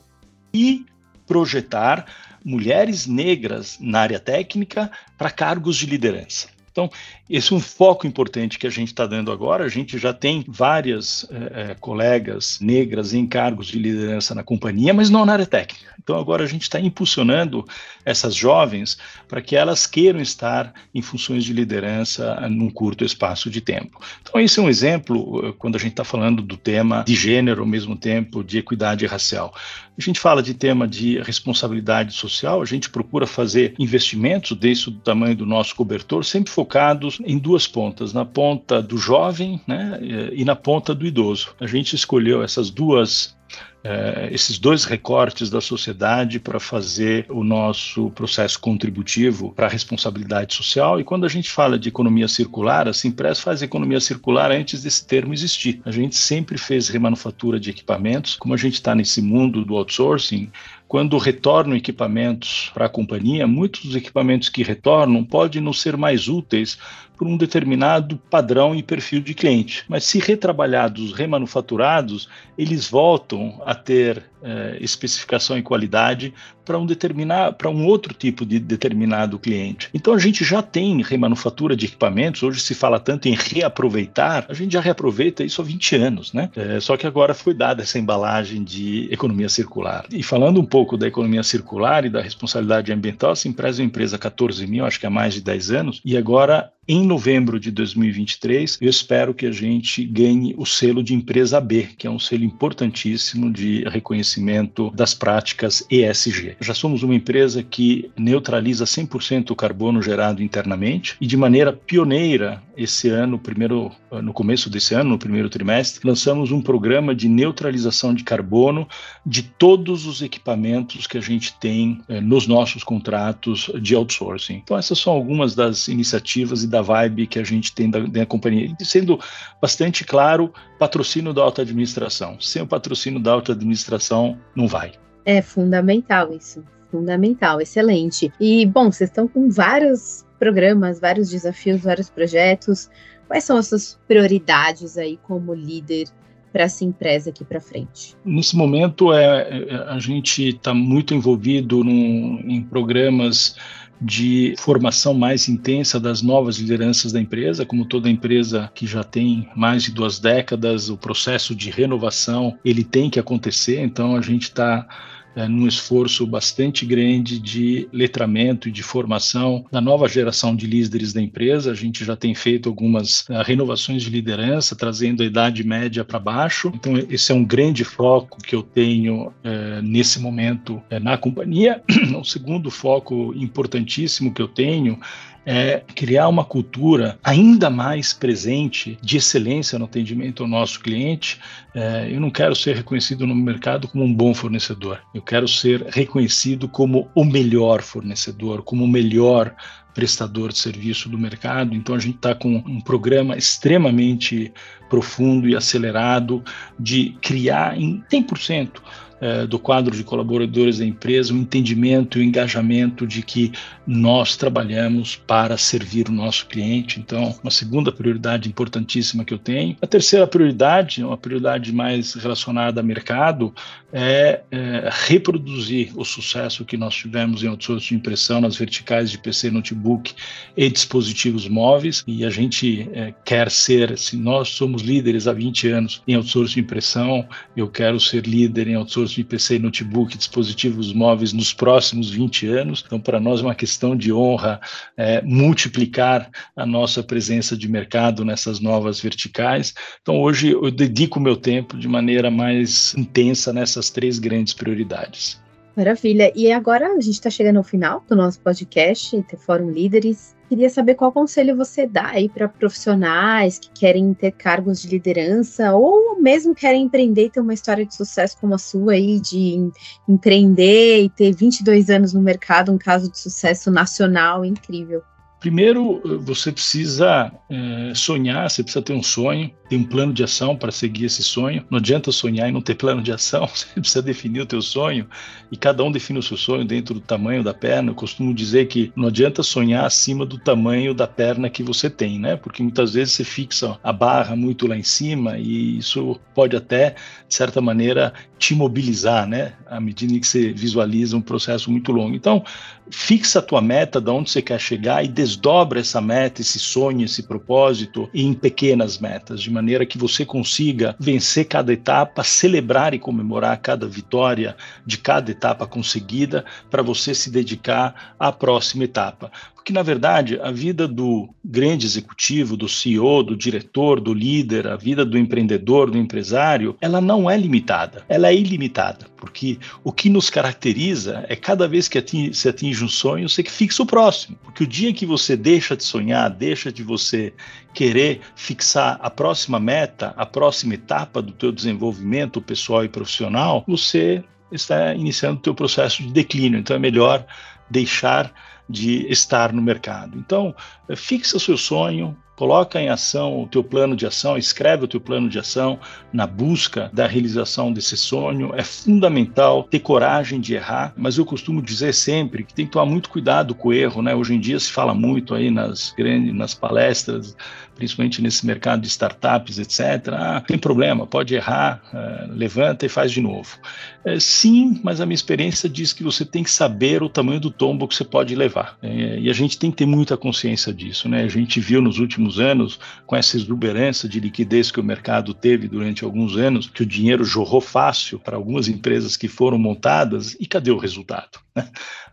e 0.52 0.84
projetar 1.26 2.06
mulheres 2.44 3.06
negras 3.06 3.78
na 3.80 4.00
área 4.00 4.18
técnica 4.18 4.90
para 5.16 5.30
cargos 5.30 5.76
de 5.76 5.86
liderança. 5.86 6.48
Então, 6.72 6.90
esse 7.28 7.52
é 7.52 7.56
um 7.56 7.60
foco 7.60 8.06
importante 8.06 8.58
que 8.58 8.66
a 8.66 8.70
gente 8.70 8.88
está 8.88 9.06
dando 9.06 9.30
agora. 9.30 9.64
A 9.64 9.68
gente 9.68 9.98
já 9.98 10.12
tem 10.12 10.42
várias 10.48 11.28
é, 11.30 11.76
colegas 11.78 12.58
negras 12.60 13.12
em 13.12 13.26
cargos 13.26 13.66
de 13.66 13.78
liderança 13.78 14.34
na 14.34 14.42
companhia, 14.42 14.94
mas 14.94 15.10
não 15.10 15.26
na 15.26 15.34
área 15.34 15.46
técnica. 15.46 15.92
Então, 16.02 16.18
agora 16.18 16.42
a 16.42 16.46
gente 16.46 16.62
está 16.62 16.80
impulsionando 16.80 17.64
essas 18.04 18.34
jovens 18.34 18.96
para 19.28 19.42
que 19.42 19.54
elas 19.54 19.86
queiram 19.86 20.20
estar 20.20 20.72
em 20.94 21.02
funções 21.02 21.44
de 21.44 21.52
liderança 21.52 22.48
num 22.48 22.70
curto 22.70 23.04
espaço 23.04 23.50
de 23.50 23.60
tempo. 23.60 24.00
Então, 24.22 24.40
esse 24.40 24.58
é 24.58 24.62
um 24.62 24.68
exemplo 24.68 25.54
quando 25.58 25.76
a 25.76 25.78
gente 25.78 25.92
está 25.92 26.04
falando 26.04 26.42
do 26.42 26.56
tema 26.56 27.04
de 27.06 27.14
gênero, 27.14 27.60
ao 27.60 27.66
mesmo 27.66 27.96
tempo 27.96 28.42
de 28.42 28.58
equidade 28.58 29.06
racial. 29.06 29.54
A 29.96 30.00
gente 30.00 30.18
fala 30.18 30.42
de 30.42 30.54
tema 30.54 30.88
de 30.88 31.20
responsabilidade 31.20 32.14
social, 32.14 32.62
a 32.62 32.64
gente 32.64 32.88
procura 32.88 33.26
fazer 33.26 33.74
investimentos 33.78 34.56
desse 34.56 34.90
do 34.90 34.98
tamanho 34.98 35.36
do 35.36 35.46
nosso 35.46 35.76
cobertor, 35.76 36.24
sempre 36.24 36.50
focados 36.50 37.20
em 37.24 37.38
duas 37.38 37.66
pontas, 37.66 38.12
na 38.12 38.24
ponta 38.24 38.82
do 38.82 38.96
jovem 38.96 39.60
né, 39.66 39.98
e 40.32 40.44
na 40.44 40.56
ponta 40.56 40.94
do 40.94 41.06
idoso. 41.06 41.54
A 41.60 41.66
gente 41.66 41.94
escolheu 41.94 42.42
essas 42.42 42.70
duas 42.70 43.36
é, 43.84 44.28
esses 44.30 44.58
dois 44.58 44.84
recortes 44.84 45.50
da 45.50 45.60
sociedade 45.60 46.38
para 46.38 46.60
fazer 46.60 47.26
o 47.28 47.42
nosso 47.42 48.10
processo 48.10 48.60
contributivo 48.60 49.52
para 49.52 49.66
a 49.66 49.70
responsabilidade 49.70 50.54
social. 50.54 51.00
E 51.00 51.04
quando 51.04 51.26
a 51.26 51.28
gente 51.28 51.50
fala 51.50 51.78
de 51.78 51.88
economia 51.88 52.28
circular, 52.28 52.86
a 52.86 52.92
Simpress 52.92 53.40
faz 53.40 53.60
economia 53.60 54.00
circular 54.00 54.52
antes 54.52 54.82
desse 54.82 55.04
termo 55.04 55.34
existir. 55.34 55.80
A 55.84 55.90
gente 55.90 56.14
sempre 56.14 56.56
fez 56.56 56.88
remanufatura 56.88 57.58
de 57.58 57.70
equipamentos. 57.70 58.36
Como 58.36 58.54
a 58.54 58.56
gente 58.56 58.74
está 58.74 58.94
nesse 58.94 59.20
mundo 59.20 59.64
do 59.64 59.74
outsourcing, 59.74 60.50
quando 60.86 61.18
retornam 61.18 61.74
equipamentos 61.76 62.70
para 62.72 62.86
a 62.86 62.88
companhia, 62.88 63.46
muitos 63.46 63.84
dos 63.84 63.96
equipamentos 63.96 64.48
que 64.48 64.62
retornam 64.62 65.24
podem 65.24 65.60
não 65.60 65.72
ser 65.72 65.96
mais 65.96 66.28
úteis 66.28 66.78
por 67.16 67.26
um 67.26 67.36
determinado 67.36 68.16
padrão 68.30 68.74
e 68.74 68.82
perfil 68.82 69.20
de 69.20 69.34
cliente. 69.34 69.84
Mas 69.88 70.04
se 70.04 70.18
retrabalhados, 70.18 71.12
remanufaturados, 71.12 72.28
eles 72.56 72.88
voltam 72.88 73.60
a 73.64 73.74
ter 73.74 74.24
é, 74.42 74.76
especificação 74.80 75.56
e 75.56 75.62
qualidade 75.62 76.34
para 76.64 76.78
um 76.78 76.86
determinado, 76.86 77.54
para 77.54 77.70
um 77.70 77.86
outro 77.86 78.14
tipo 78.14 78.44
de 78.44 78.58
determinado 78.58 79.38
cliente. 79.38 79.88
Então 79.94 80.14
a 80.14 80.18
gente 80.18 80.44
já 80.44 80.62
tem 80.62 81.02
remanufatura 81.02 81.76
de 81.76 81.86
equipamentos. 81.86 82.42
Hoje 82.42 82.60
se 82.60 82.74
fala 82.74 82.98
tanto 82.98 83.28
em 83.28 83.34
reaproveitar, 83.34 84.46
a 84.48 84.54
gente 84.54 84.72
já 84.72 84.80
reaproveita 84.80 85.44
isso 85.44 85.60
há 85.60 85.64
20 85.64 85.96
anos, 85.96 86.32
né? 86.32 86.50
É, 86.56 86.80
só 86.80 86.96
que 86.96 87.06
agora 87.06 87.34
foi 87.34 87.54
dada 87.54 87.82
essa 87.82 87.98
embalagem 87.98 88.62
de 88.62 89.08
economia 89.10 89.48
circular. 89.48 90.06
E 90.10 90.22
falando 90.22 90.60
um 90.60 90.64
pouco 90.64 90.96
da 90.96 91.06
economia 91.06 91.42
circular 91.42 92.04
e 92.04 92.10
da 92.10 92.20
responsabilidade 92.20 92.92
ambiental, 92.92 93.32
essa 93.32 93.48
empresa 93.48 93.80
é 93.80 93.82
uma 93.82 93.88
empresa 93.88 94.18
14 94.18 94.66
mil, 94.66 94.84
acho 94.84 95.00
que 95.00 95.06
há 95.06 95.10
mais 95.10 95.34
de 95.34 95.40
10 95.40 95.70
anos, 95.70 96.00
e 96.04 96.16
agora 96.16 96.72
em 96.86 97.06
novembro 97.06 97.60
de 97.60 97.70
2023, 97.70 98.78
eu 98.80 98.90
espero 98.90 99.32
que 99.32 99.46
a 99.46 99.52
gente 99.52 100.04
ganhe 100.04 100.52
o 100.58 100.66
selo 100.66 101.00
de 101.00 101.14
empresa 101.14 101.60
B, 101.60 101.88
que 101.96 102.08
é 102.08 102.10
um 102.10 102.18
selo 102.18 102.42
importantíssimo 102.42 103.52
de 103.52 103.84
reconhecimento 103.84 104.90
das 104.90 105.14
práticas 105.14 105.86
ESG. 105.88 106.56
Já 106.60 106.74
somos 106.74 107.04
uma 107.04 107.14
empresa 107.14 107.62
que 107.62 108.10
neutraliza 108.18 108.84
100% 108.84 109.50
o 109.50 109.56
carbono 109.56 110.02
gerado 110.02 110.42
internamente 110.42 111.16
e 111.20 111.26
de 111.26 111.36
maneira 111.36 111.72
pioneira 111.72 112.60
esse 112.76 113.08
ano, 113.08 113.38
primeiro 113.38 113.90
no 114.10 114.32
começo 114.32 114.70
desse 114.70 114.94
ano, 114.94 115.10
no 115.10 115.18
primeiro 115.18 115.48
trimestre, 115.48 116.06
lançamos 116.06 116.50
um 116.50 116.60
programa 116.60 117.14
de 117.14 117.28
neutralização 117.28 118.14
de 118.14 118.24
carbono 118.24 118.86
de 119.24 119.42
todos 119.42 120.06
os 120.06 120.22
equipamentos 120.22 121.06
que 121.06 121.18
a 121.18 121.20
gente 121.20 121.58
tem 121.58 122.00
eh, 122.08 122.20
nos 122.20 122.46
nossos 122.46 122.82
contratos 122.82 123.70
de 123.80 123.94
outsourcing. 123.94 124.60
Então 124.62 124.76
essas 124.76 124.98
são 124.98 125.12
algumas 125.12 125.54
das 125.54 125.88
iniciativas 125.88 126.62
e 126.62 126.66
da 126.66 126.82
vibe 126.82 127.26
que 127.26 127.38
a 127.38 127.44
gente 127.44 127.74
tem 127.74 127.90
da, 127.90 128.00
da 128.00 128.26
companhia. 128.26 128.74
E 128.80 128.84
sendo 128.84 129.18
bastante 129.60 130.04
claro, 130.04 130.52
patrocínio 130.78 131.32
da 131.32 131.42
alta 131.42 131.62
administração. 131.62 132.40
Sem 132.40 132.62
o 132.62 132.66
patrocínio 132.66 133.20
da 133.20 133.32
alta 133.32 133.52
administração, 133.52 134.38
não 134.54 134.66
vai. 134.66 134.92
É 135.24 135.40
fundamental 135.40 136.32
isso. 136.32 136.64
Fundamental, 136.90 137.60
excelente. 137.60 138.30
E, 138.38 138.66
bom, 138.66 138.92
vocês 138.92 139.08
estão 139.08 139.26
com 139.26 139.48
vários 139.48 140.26
programas, 140.42 140.98
vários 140.98 141.30
desafios, 141.30 141.82
vários 141.82 142.10
projetos. 142.10 142.90
Quais 143.28 143.44
são 143.44 143.56
as 143.56 143.68
suas 143.68 144.00
prioridades 144.08 144.98
aí 144.98 145.16
como 145.22 145.54
líder 145.54 146.08
para 146.52 146.64
essa 146.64 146.84
empresa 146.84 147.30
aqui 147.30 147.44
para 147.44 147.60
frente? 147.60 148.16
Nesse 148.24 148.56
momento, 148.56 149.12
é, 149.12 149.66
é 149.68 149.74
a 149.88 150.00
gente 150.00 150.48
está 150.48 150.74
muito 150.74 151.14
envolvido 151.14 151.84
num, 151.84 152.42
em 152.44 152.60
programas 152.60 153.54
de 154.00 154.56
formação 154.58 155.14
mais 155.14 155.48
intensa 155.48 156.00
das 156.00 156.22
novas 156.22 156.56
lideranças 156.56 157.12
da 157.12 157.20
empresa, 157.20 157.64
como 157.64 157.84
toda 157.84 158.10
empresa 158.10 158.68
que 158.74 158.84
já 158.84 159.04
tem 159.04 159.48
mais 159.54 159.84
de 159.84 159.92
duas 159.92 160.18
décadas, 160.18 160.90
o 160.90 160.96
processo 160.96 161.54
de 161.54 161.70
renovação 161.70 162.58
ele 162.64 162.82
tem 162.82 163.08
que 163.08 163.20
acontecer. 163.20 163.80
Então 163.80 164.16
a 164.16 164.20
gente 164.20 164.42
está 164.42 164.88
é, 165.34 165.48
num 165.48 165.66
esforço 165.66 166.26
bastante 166.26 166.84
grande 166.84 167.38
de 167.38 167.88
letramento 167.92 168.68
e 168.68 168.72
de 168.72 168.82
formação 168.82 169.64
da 169.70 169.80
nova 169.80 170.08
geração 170.08 170.54
de 170.54 170.66
líderes 170.66 171.12
da 171.12 171.20
empresa. 171.20 171.70
A 171.70 171.74
gente 171.74 172.04
já 172.04 172.16
tem 172.16 172.34
feito 172.34 172.68
algumas 172.68 173.22
uh, 173.22 173.42
renovações 173.44 174.02
de 174.02 174.10
liderança, 174.10 174.76
trazendo 174.76 175.22
a 175.22 175.26
idade 175.26 175.64
média 175.64 176.04
para 176.04 176.18
baixo. 176.18 176.70
Então, 176.74 176.94
esse 177.08 177.32
é 177.32 177.34
um 177.34 177.44
grande 177.44 177.84
foco 177.84 178.38
que 178.42 178.54
eu 178.54 178.62
tenho 178.62 179.28
uh, 179.28 179.82
nesse 179.82 180.20
momento 180.20 180.74
uh, 180.74 181.00
na 181.00 181.16
companhia. 181.16 181.82
o 182.18 182.24
segundo 182.24 182.70
foco 182.70 183.32
importantíssimo 183.36 184.32
que 184.32 184.42
eu 184.42 184.48
tenho 184.48 184.98
é 185.44 185.82
criar 185.94 186.28
uma 186.28 186.44
cultura 186.44 187.18
ainda 187.22 187.68
mais 187.68 188.12
presente 188.12 188.98
de 189.02 189.16
excelência 189.16 189.78
no 189.78 189.86
atendimento 189.86 190.42
ao 190.42 190.48
nosso 190.48 190.80
cliente. 190.80 191.40
É, 191.74 192.08
eu 192.10 192.20
não 192.20 192.30
quero 192.30 192.54
ser 192.54 192.76
reconhecido 192.76 193.26
no 193.26 193.34
mercado 193.34 193.88
como 193.88 194.04
um 194.04 194.14
bom 194.14 194.32
fornecedor, 194.34 195.00
eu 195.14 195.22
quero 195.22 195.48
ser 195.48 195.82
reconhecido 195.88 196.68
como 196.68 197.10
o 197.14 197.24
melhor 197.24 197.82
fornecedor, 197.82 198.62
como 198.62 198.84
o 198.84 198.88
melhor 198.88 199.54
prestador 199.94 200.52
de 200.52 200.58
serviço 200.58 201.08
do 201.08 201.18
mercado. 201.18 201.74
Então 201.74 201.94
a 201.94 201.98
gente 201.98 202.16
está 202.16 202.34
com 202.34 202.56
um 202.56 202.80
programa 202.80 203.36
extremamente 203.36 204.52
profundo 204.88 205.48
e 205.48 205.56
acelerado 205.56 206.42
de 206.78 207.16
criar 207.20 207.78
em 207.78 208.02
100% 208.10 208.80
é, 209.22 209.46
do 209.46 209.56
quadro 209.56 209.96
de 209.96 210.02
colaboradores 210.02 210.78
da 210.78 210.84
empresa, 210.84 211.32
o 211.32 211.36
entendimento 211.36 212.18
e 212.18 212.22
o 212.22 212.24
engajamento 212.24 213.06
de 213.06 213.22
que 213.22 213.52
nós 213.86 214.36
trabalhamos 214.36 215.14
para 215.14 215.56
servir 215.56 216.08
o 216.08 216.12
nosso 216.12 216.46
cliente. 216.46 216.98
Então, 216.98 217.32
uma 217.40 217.50
segunda 217.50 217.92
prioridade 217.92 218.48
importantíssima 218.48 219.24
que 219.24 219.32
eu 219.32 219.38
tenho. 219.38 219.76
A 219.80 219.86
terceira 219.86 220.26
prioridade, 220.26 221.04
uma 221.04 221.16
prioridade 221.16 221.72
mais 221.72 222.14
relacionada 222.14 222.80
a 222.80 222.82
mercado, 222.82 223.54
é, 223.92 224.40
é 224.50 224.90
reproduzir 224.90 225.92
o 225.94 226.04
sucesso 226.04 226.64
que 226.64 226.76
nós 226.76 226.94
tivemos 226.94 227.44
em 227.44 227.46
outsourcing 227.46 227.88
de 227.90 227.94
impressão 227.94 228.40
nas 228.40 228.56
verticais 228.56 229.10
de 229.10 229.18
PC, 229.18 229.50
notebook 229.50 230.14
e 230.56 230.68
dispositivos 230.68 231.46
móveis. 231.46 232.02
E 232.08 232.24
a 232.24 232.30
gente 232.30 232.88
é, 232.92 233.14
quer 233.24 233.50
ser, 233.52 233.96
se 233.96 234.16
nós 234.16 234.48
somos 234.48 234.82
líderes 234.82 235.28
há 235.28 235.32
20 235.32 235.68
anos 235.68 236.02
em 236.08 236.16
outsourcing 236.16 236.54
de 236.54 236.60
impressão, 236.60 237.24
eu 237.56 237.68
quero 237.68 238.00
ser 238.00 238.26
líder 238.26 238.66
em 238.66 238.74
outsourcing 238.74 239.11
de 239.14 239.24
PC, 239.24 239.58
notebook, 239.58 240.16
dispositivos 240.16 240.92
móveis 240.92 241.32
nos 241.32 241.52
próximos 241.52 242.10
20 242.10 242.46
anos. 242.46 242.82
Então, 242.86 243.00
para 243.00 243.20
nós 243.20 243.40
é 243.40 243.44
uma 243.44 243.54
questão 243.54 243.96
de 243.96 244.12
honra 244.12 244.60
é, 244.96 245.22
multiplicar 245.22 246.30
a 246.56 246.66
nossa 246.66 247.02
presença 247.02 247.56
de 247.56 247.68
mercado 247.68 248.24
nessas 248.24 248.60
novas 248.60 249.00
verticais. 249.00 249.74
Então, 250.00 250.20
hoje 250.20 250.50
eu 250.50 250.70
dedico 250.70 251.18
o 251.18 251.22
meu 251.22 251.36
tempo 251.36 251.76
de 251.76 251.88
maneira 251.88 252.30
mais 252.30 252.94
intensa 252.94 253.52
nessas 253.52 253.90
três 253.90 254.18
grandes 254.18 254.54
prioridades. 254.54 255.40
Maravilha. 255.76 256.32
E 256.34 256.52
agora 256.52 256.86
a 256.86 257.00
gente 257.00 257.14
está 257.14 257.30
chegando 257.30 257.56
ao 257.56 257.64
final 257.64 258.04
do 258.08 258.14
nosso 258.14 258.40
podcast, 258.40 259.24
Fórum 259.38 259.70
Líderes. 259.70 260.34
Queria 260.52 260.68
saber 260.68 260.96
qual 260.96 261.10
conselho 261.10 261.56
você 261.56 261.86
dá 261.86 262.08
aí 262.08 262.28
para 262.28 262.46
profissionais 262.46 263.58
que 263.58 263.70
querem 263.70 264.12
ter 264.12 264.32
cargos 264.32 264.82
de 264.82 264.88
liderança 264.88 265.74
ou 265.74 266.20
mesmo 266.20 266.54
querem 266.54 266.82
empreender 266.82 267.24
e 267.24 267.30
ter 267.30 267.40
uma 267.40 267.54
história 267.54 267.86
de 267.86 267.94
sucesso 267.94 268.36
como 268.38 268.54
a 268.54 268.58
sua 268.58 268.92
aí, 268.92 269.18
de 269.18 269.70
empreender 270.06 271.04
e 271.04 271.08
ter 271.08 271.34
22 271.34 271.88
anos 271.88 272.12
no 272.12 272.20
mercado, 272.20 272.70
um 272.70 272.76
caso 272.76 273.10
de 273.10 273.18
sucesso 273.18 273.70
nacional 273.70 274.44
incrível. 274.44 275.02
Primeiro, 275.42 276.00
você 276.20 276.52
precisa 276.52 277.32
é, 277.50 277.92
sonhar, 277.96 278.48
você 278.48 278.62
precisa 278.62 278.80
ter 278.80 278.92
um 278.92 279.02
sonho, 279.02 279.50
ter 279.68 279.74
um 279.74 279.82
plano 279.82 280.12
de 280.12 280.22
ação 280.22 280.56
para 280.56 280.70
seguir 280.70 281.06
esse 281.06 281.24
sonho. 281.24 281.66
Não 281.68 281.78
adianta 281.78 282.12
sonhar 282.12 282.48
e 282.48 282.52
não 282.52 282.62
ter 282.62 282.76
plano 282.76 283.02
de 283.02 283.10
ação, 283.10 283.48
você 283.52 283.66
precisa 283.74 284.00
definir 284.00 284.42
o 284.42 284.46
teu 284.46 284.62
sonho 284.62 285.04
e 285.50 285.56
cada 285.56 285.82
um 285.82 285.90
define 285.90 286.20
o 286.20 286.22
seu 286.22 286.36
sonho 286.36 286.64
dentro 286.64 286.94
do 286.94 287.00
tamanho 287.00 287.42
da 287.42 287.52
perna. 287.52 287.90
Eu 287.90 287.94
costumo 287.96 288.32
dizer 288.32 288.68
que 288.68 288.92
não 288.94 289.08
adianta 289.08 289.42
sonhar 289.42 289.84
acima 289.84 290.24
do 290.24 290.38
tamanho 290.38 290.94
da 290.94 291.08
perna 291.08 291.50
que 291.50 291.64
você 291.64 291.90
tem, 291.90 292.20
né? 292.20 292.36
Porque 292.36 292.62
muitas 292.62 292.94
vezes 292.94 293.14
você 293.14 293.24
fixa 293.24 293.76
a 293.82 293.92
barra 293.92 294.36
muito 294.36 294.68
lá 294.68 294.76
em 294.76 294.84
cima 294.84 295.38
e 295.38 295.76
isso 295.76 296.20
pode 296.36 296.54
até, 296.54 296.90
de 297.28 297.34
certa 297.34 297.60
maneira, 297.60 298.14
te 298.38 298.54
mobilizar, 298.54 299.26
né? 299.26 299.54
À 299.66 299.80
medida 299.80 300.16
que 300.20 300.26
você 300.26 300.52
visualiza 300.52 301.16
um 301.16 301.20
processo 301.20 301.68
muito 301.68 301.90
longo. 301.90 302.14
Então, 302.14 302.44
fixa 302.92 303.38
a 303.38 303.42
tua 303.42 303.60
meta, 303.60 304.00
de 304.00 304.10
onde 304.10 304.30
você 304.30 304.42
quer 304.42 304.60
chegar 304.60 305.02
e 305.02 305.08
desdobra 305.08 305.80
essa 305.80 306.00
meta, 306.00 306.42
esse 306.42 306.58
sonho, 306.58 307.04
esse 307.04 307.22
propósito 307.22 308.08
em 308.12 308.34
pequenas 308.34 308.98
metas, 308.98 309.40
de 309.40 309.50
maneira 309.50 309.86
que 309.86 309.96
você 309.96 310.24
consiga 310.24 310.94
vencer 311.00 311.46
cada 311.46 311.72
etapa, 311.72 312.22
celebrar 312.22 312.92
e 312.92 312.98
comemorar 312.98 313.58
cada 313.60 313.88
vitória 313.88 314.54
de 314.86 314.98
cada 314.98 315.30
etapa 315.30 315.66
conseguida 315.66 316.44
para 316.70 316.82
você 316.82 317.14
se 317.14 317.30
dedicar 317.30 318.14
à 318.18 318.30
próxima 318.30 318.84
etapa. 318.84 319.32
Porque, 319.62 319.72
na 319.72 319.82
verdade, 319.84 320.40
a 320.42 320.50
vida 320.50 320.88
do 320.88 321.32
grande 321.44 321.86
executivo, 321.86 322.56
do 322.56 322.68
CEO, 322.68 323.22
do 323.22 323.36
diretor, 323.36 324.00
do 324.00 324.12
líder, 324.12 324.66
a 324.66 324.74
vida 324.74 325.04
do 325.04 325.16
empreendedor, 325.16 325.88
do 325.88 325.96
empresário, 325.96 326.76
ela 326.80 327.00
não 327.00 327.30
é 327.30 327.36
limitada, 327.36 328.04
ela 328.08 328.26
é 328.26 328.34
ilimitada. 328.34 329.06
Porque 329.16 329.60
o 329.84 329.92
que 329.92 330.10
nos 330.10 330.28
caracteriza 330.28 331.24
é 331.28 331.36
cada 331.36 331.68
vez 331.68 331.86
que 331.86 331.96
atinge, 331.96 332.34
se 332.34 332.48
atinge 332.48 332.84
um 332.84 332.88
sonho, 332.88 333.28
você 333.28 333.44
fixa 333.44 333.84
o 333.84 333.86
próximo. 333.86 334.36
Porque 334.42 334.64
o 334.64 334.66
dia 334.66 334.92
que 334.92 335.06
você 335.06 335.36
deixa 335.36 335.76
de 335.76 335.84
sonhar, 335.84 336.28
deixa 336.28 336.72
de 336.72 336.82
você 336.82 337.32
querer 337.72 338.20
fixar 338.34 338.98
a 339.00 339.08
próxima 339.08 339.60
meta, 339.60 340.12
a 340.16 340.26
próxima 340.26 340.74
etapa 340.74 341.22
do 341.22 341.30
teu 341.30 341.52
desenvolvimento 341.52 342.42
pessoal 342.42 342.84
e 342.84 342.88
profissional, 342.88 343.62
você 343.68 344.24
está 344.50 344.92
iniciando 344.92 345.38
o 345.38 345.42
teu 345.42 345.54
processo 345.54 346.02
de 346.02 346.10
declínio. 346.10 346.58
Então 346.58 346.74
é 346.74 346.80
melhor 346.80 347.24
deixar 347.70 348.32
de 348.68 349.06
estar 349.10 349.52
no 349.52 349.62
mercado. 349.62 350.16
Então, 350.18 350.54
fixa 350.96 351.36
o 351.36 351.40
seu 351.40 351.56
sonho, 351.56 352.16
coloca 352.42 352.80
em 352.80 352.88
ação 352.88 353.40
o 353.40 353.46
teu 353.46 353.62
plano 353.62 353.94
de 353.94 354.04
ação, 354.04 354.36
escreve 354.36 354.84
o 354.84 354.88
teu 354.88 355.00
plano 355.00 355.28
de 355.28 355.38
ação 355.38 355.78
na 356.12 356.26
busca 356.26 356.90
da 356.92 357.06
realização 357.06 357.72
desse 357.72 357.96
sonho. 357.96 358.52
É 358.56 358.64
fundamental 358.64 359.62
ter 359.62 359.78
coragem 359.78 360.40
de 360.40 360.52
errar, 360.52 360.92
mas 360.96 361.18
eu 361.18 361.24
costumo 361.24 361.62
dizer 361.62 361.94
sempre 361.94 362.42
que 362.42 362.52
tem 362.52 362.66
que 362.66 362.72
tomar 362.72 362.86
muito 362.86 363.10
cuidado 363.10 363.54
com 363.54 363.68
o 363.68 363.72
erro, 363.72 364.02
né? 364.02 364.12
Hoje 364.12 364.34
em 364.34 364.40
dia 364.40 364.58
se 364.58 364.72
fala 364.72 364.92
muito 364.92 365.36
aí 365.36 365.52
nas 365.52 365.94
grandes, 365.96 366.34
nas 366.34 366.52
palestras, 366.52 367.36
principalmente 367.76 368.20
nesse 368.20 368.46
mercado 368.46 368.82
de 368.82 368.88
startups, 368.88 369.58
etc. 369.58 370.08
Ah, 370.12 370.42
tem 370.46 370.58
problema, 370.58 371.06
pode 371.06 371.34
errar, 371.34 371.80
uh, 371.92 372.32
levanta 372.32 372.86
e 372.86 372.88
faz 372.88 373.10
de 373.10 373.20
novo. 373.20 373.56
É, 374.04 374.18
sim, 374.18 374.80
mas 374.82 375.00
a 375.00 375.06
minha 375.06 375.14
experiência 375.14 375.68
diz 375.68 375.92
que 375.92 376.02
você 376.02 376.24
tem 376.24 376.42
que 376.42 376.50
saber 376.50 377.02
o 377.02 377.08
tamanho 377.08 377.40
do 377.40 377.50
tombo 377.50 377.86
que 377.86 377.94
você 377.94 378.04
pode 378.04 378.34
levar. 378.34 378.76
É, 378.82 379.18
e 379.20 379.30
a 379.30 379.32
gente 379.32 379.58
tem 379.58 379.70
que 379.70 379.76
ter 379.78 379.86
muita 379.86 380.16
consciência 380.16 380.72
disso, 380.72 381.08
né? 381.08 381.22
A 381.22 381.28
gente 381.28 381.60
viu 381.60 381.80
nos 381.80 381.98
últimos 381.98 382.31
últimos 382.32 382.40
anos, 382.40 382.80
com 383.06 383.16
essa 383.16 383.36
exuberância 383.36 384.08
de 384.08 384.20
liquidez 384.20 384.70
que 384.70 384.80
o 384.80 384.84
mercado 384.84 385.34
teve 385.34 385.68
durante 385.68 386.04
alguns 386.04 386.36
anos, 386.36 386.68
que 386.68 386.82
o 386.82 386.86
dinheiro 386.86 387.24
jorrou 387.24 387.60
fácil 387.60 388.18
para 388.18 388.36
algumas 388.36 388.68
empresas 388.68 389.16
que 389.16 389.28
foram 389.28 389.58
montadas, 389.58 390.36
e 390.40 390.46
cadê 390.46 390.70
o 390.70 390.78
resultado? 390.78 391.40
Né? 391.54 391.68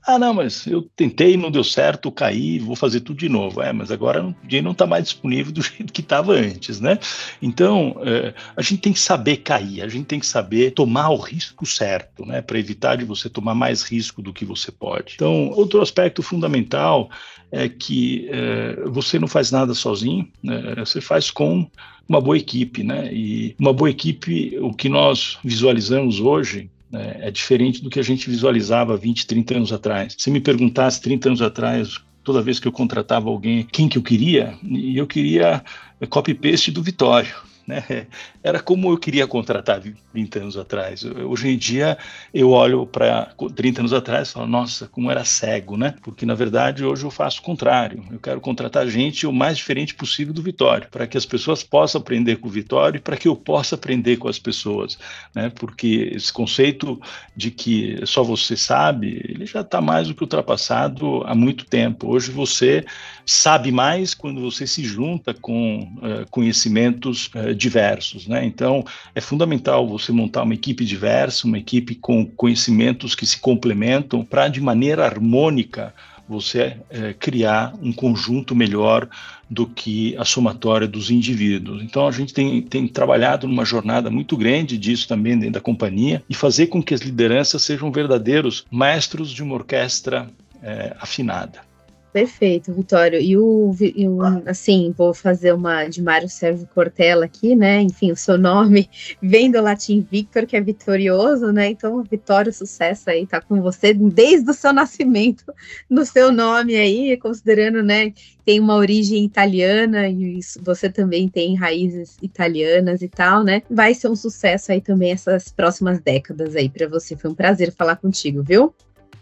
Ah, 0.06 0.18
não, 0.18 0.34
mas 0.34 0.66
eu 0.66 0.82
tentei, 0.96 1.38
não 1.38 1.52
deu 1.52 1.64
certo, 1.64 2.12
caí, 2.12 2.60
vou 2.60 2.76
fazer 2.76 3.02
tudo 3.02 3.20
de 3.20 3.30
novo. 3.30 3.62
É, 3.62 3.72
mas 3.72 3.92
agora 3.92 4.26
o 4.26 4.36
dinheiro 4.44 4.66
não 4.66 4.72
está 4.72 4.88
mais 4.88 5.04
disponível 5.06 5.52
do 5.52 5.62
jeito 5.64 5.94
que 5.94 6.02
estava 6.02 6.34
antes, 6.34 6.80
né? 6.80 6.98
Então, 7.42 7.96
é, 8.04 8.34
a 8.56 8.62
gente 8.62 8.82
tem 8.82 8.94
que 8.94 9.00
saber 9.00 9.38
cair, 9.38 9.82
a 9.82 9.88
gente 9.88 10.06
tem 10.06 10.20
que 10.20 10.26
saber 10.26 10.72
tomar 10.72 11.10
o 11.10 11.18
risco 11.18 11.66
certo, 11.66 12.26
né? 12.26 12.42
Para 12.42 12.60
evitar 12.60 12.96
de 12.98 13.06
você 13.06 13.30
tomar 13.30 13.56
mais 13.56 13.84
risco 13.84 14.22
do 14.22 14.34
que 14.34 14.46
você 14.46 14.72
pode. 14.72 15.14
Então, 15.16 15.50
outro 15.52 15.82
aspecto 15.82 16.24
fundamental 16.24 17.10
é 17.52 17.68
que 17.68 18.28
é, 18.32 18.84
você 18.88 19.20
não 19.20 19.28
faz 19.28 19.52
nada 19.52 19.74
sozinho, 19.74 20.28
né? 20.44 20.76
você 20.78 21.02
faz 21.02 21.32
com 21.32 21.70
uma 22.08 22.20
boa 22.20 22.38
equipe, 22.38 22.84
né? 22.84 23.14
E 23.14 23.56
uma 23.60 23.72
boa 23.72 23.90
equipe, 23.90 24.58
o 24.60 24.74
que 24.74 24.90
nós 24.90 25.38
visualizamos 25.44 26.20
hoje 26.20 26.70
né, 26.91 27.17
é 27.21 27.32
diferente 27.32 27.82
do 27.84 27.89
que 27.89 27.99
a 27.99 28.04
gente 28.04 28.30
visualizava 28.30 28.97
20, 28.97 29.28
30 29.28 29.58
anos 29.58 29.73
atrás. 29.73 30.15
Se 30.17 30.32
me 30.32 30.39
perguntasse 30.39 31.02
30 31.02 31.30
anos 31.30 31.41
atrás, 31.41 31.99
toda 32.23 32.41
vez 32.41 32.60
que 32.60 32.67
eu 32.67 32.71
contratava 32.71 33.30
alguém, 33.30 33.63
quem 33.63 33.88
que 33.88 33.97
eu 33.97 34.04
queria, 34.04 34.58
e 34.63 34.97
eu 34.97 35.08
queria 35.08 35.63
copy-paste 36.10 36.71
do 36.71 36.82
Vitório. 36.82 37.49
Né? 37.70 38.08
Era 38.42 38.60
como 38.60 38.92
eu 38.92 38.98
queria 38.98 39.28
contratar 39.28 39.80
30 40.12 40.40
anos 40.40 40.58
atrás. 40.58 41.04
Hoje 41.04 41.50
em 41.50 41.58
dia, 41.58 41.98
eu 42.34 42.50
olho 42.50 42.88
para 42.88 43.32
30 43.56 43.82
anos 43.82 43.94
atrás 43.94 44.30
e 44.30 44.34
falo, 44.34 44.48
nossa, 44.48 44.88
como 44.88 45.12
era 45.12 45.24
cego, 45.24 45.78
né? 45.78 45.94
Porque, 46.02 46.26
na 46.26 46.34
verdade, 46.34 46.84
hoje 46.84 47.04
eu 47.04 47.12
faço 47.12 47.42
o 47.42 47.44
contrário. 47.44 48.04
Eu 48.12 48.20
quero 48.20 48.42
contratar 48.42 48.88
gente 48.88 49.28
o 49.28 49.32
mais 49.32 49.58
diferente 49.58 49.94
possível 49.94 50.34
do 50.34 50.42
Vitório, 50.42 50.88
para 50.90 51.06
que 51.06 51.18
as 51.18 51.26
pessoas 51.26 51.62
possam 51.62 52.02
aprender 52.02 52.38
com 52.38 52.48
o 52.48 52.52
Vitório 52.52 52.98
e 52.98 53.02
para 53.02 53.18
que 53.18 53.28
eu 53.28 53.36
possa 53.36 53.76
aprender 53.76 54.18
com 54.18 54.28
as 54.28 54.40
pessoas, 54.40 54.98
né? 55.36 55.52
Porque 55.54 56.12
esse 56.16 56.34
conceito 56.34 57.00
de 57.36 57.52
que 57.52 58.00
só 58.06 58.24
você 58.24 58.58
sabe, 58.58 59.22
ele 59.30 59.46
já 59.46 59.62
está 59.62 59.80
mais 59.80 60.08
do 60.08 60.16
que 60.16 60.24
ultrapassado 60.24 61.24
há 61.26 61.36
muito 61.36 61.66
tempo. 61.66 62.08
Hoje 62.08 62.32
você 62.32 62.86
sabe 63.32 63.72
mais 63.72 64.15
quando 64.15 64.42
você 64.42 64.65
se 64.65 64.84
junta 64.84 65.36
com 65.36 65.84
uh, 65.98 66.28
conhecimentos 66.32 67.30
uh, 67.36 67.54
diversos, 67.54 68.28
né? 68.28 68.44
Então 68.44 68.84
é 69.13 69.22
fundamental 69.22 69.88
você 69.88 70.12
montar 70.12 70.42
uma 70.42 70.56
equipe 70.56 70.84
diversa, 70.84 71.46
uma 71.46 71.60
equipe 71.60 71.94
com 71.94 72.26
conhecimentos 72.26 73.13
que 73.13 73.28
se 73.28 73.39
complementam 73.39 74.26
para 74.26 74.48
de 74.48 74.60
maneira 74.60 75.06
harmônica 75.06 75.94
você 76.28 76.78
é, 76.92 77.13
criar 77.13 77.74
um 77.82 77.92
conjunto 77.92 78.56
melhor 78.56 79.10
do 79.50 79.65
que 79.65 80.15
a 80.15 80.24
somatória 80.24 80.88
dos 80.88 81.10
indivíduos. 81.10 81.82
Então 81.82 82.08
a 82.08 82.12
gente 82.12 82.32
tem, 82.32 82.62
tem 82.62 82.88
trabalhado 82.88 83.48
numa 83.48 83.65
jornada 83.65 84.12
muito 84.12 84.38
grande 84.38 84.78
disso 84.78 85.08
também 85.08 85.38
dentro 85.38 85.54
da 85.54 85.62
companhia 85.62 86.24
e 86.30 86.36
fazer 86.36 86.68
com 86.68 86.84
que 86.84 86.94
as 86.94 87.02
lideranças 87.02 87.63
sejam 87.63 87.92
verdadeiros 87.92 88.63
maestros 88.70 89.32
de 89.32 89.42
uma 89.42 89.56
orquestra 89.56 90.30
é, 90.62 90.96
afinada. 91.00 91.69
Perfeito, 92.12 92.74
Vitório. 92.74 93.19
E 93.19 93.38
o, 93.38 93.72
e 93.80 94.08
o, 94.08 94.19
assim, 94.48 94.93
vou 94.98 95.13
fazer 95.13 95.54
uma 95.54 95.86
de 95.86 96.02
Mário 96.02 96.28
Sérgio 96.28 96.67
Cortella 96.74 97.26
aqui, 97.26 97.56
né? 97.56 97.82
Enfim, 97.82 98.12
o 98.12 98.15
seu 98.15 98.38
nome 98.38 98.89
vem 99.22 99.52
do 99.52 99.62
latim 99.62 100.06
Victor, 100.10 100.48
que 100.48 100.58
é 100.58 100.62
vitorioso, 100.62 101.52
né? 101.52 101.69
Então, 101.69 102.02
Vitório, 102.04 102.52
sucesso 102.52 103.12
aí, 103.12 103.28
tá 103.28 103.39
com 103.39 103.62
você 103.62 103.93
desde 103.93 104.50
o 104.50 104.54
seu 104.54 104.74
nascimento, 104.74 105.43
no 105.88 106.04
seu 106.04 106.32
nome 106.32 106.76
aí, 106.76 107.15
considerando, 107.17 107.84
né? 107.84 108.12
Tem 108.43 108.60
uma 108.60 108.76
origem 108.76 109.24
italiana 109.24 110.10
e 110.10 110.39
você 110.62 110.89
também 110.89 111.29
tem 111.29 111.56
raízes 111.56 112.17
italianas 112.23 113.04
e 113.04 113.08
tal, 113.08 113.44
né? 113.44 113.62
Vai 113.69 113.94
ser 113.94 114.08
um 114.08 114.15
sucesso 114.15 114.71
aí 114.71 114.81
também 114.81 115.12
essas 115.12 115.50
próximas 115.50 116.00
décadas 116.00 116.56
aí 116.56 116.69
para 116.69 116.88
você. 116.88 117.15
Foi 117.15 117.29
um 117.29 117.36
prazer 117.36 117.71
falar 117.71 117.98
contigo, 117.98 118.42
viu? 118.42 118.73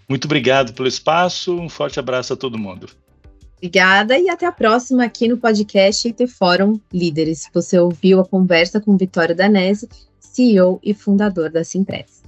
Muito 0.10 0.26
obrigado 0.26 0.74
pelo 0.74 0.88
espaço, 0.88 1.54
um 1.60 1.68
forte 1.68 2.00
abraço 2.00 2.34
a 2.34 2.38
todo 2.38 2.58
mundo. 2.58 2.90
Obrigada 3.58 4.18
e 4.18 4.30
até 4.30 4.46
a 4.46 4.52
próxima 4.52 5.04
aqui 5.04 5.28
no 5.28 5.38
podcast 5.38 6.08
IT 6.08 6.28
Fórum 6.28 6.80
Líderes. 6.94 7.50
Você 7.54 7.78
ouviu 7.78 8.20
a 8.20 8.26
conversa 8.26 8.80
com 8.80 8.96
Vitório 8.96 9.36
Danese, 9.36 9.90
CEO 10.20 10.80
e 10.84 10.94
fundador 10.94 11.50
da 11.50 11.64
Simpress. 11.64 12.27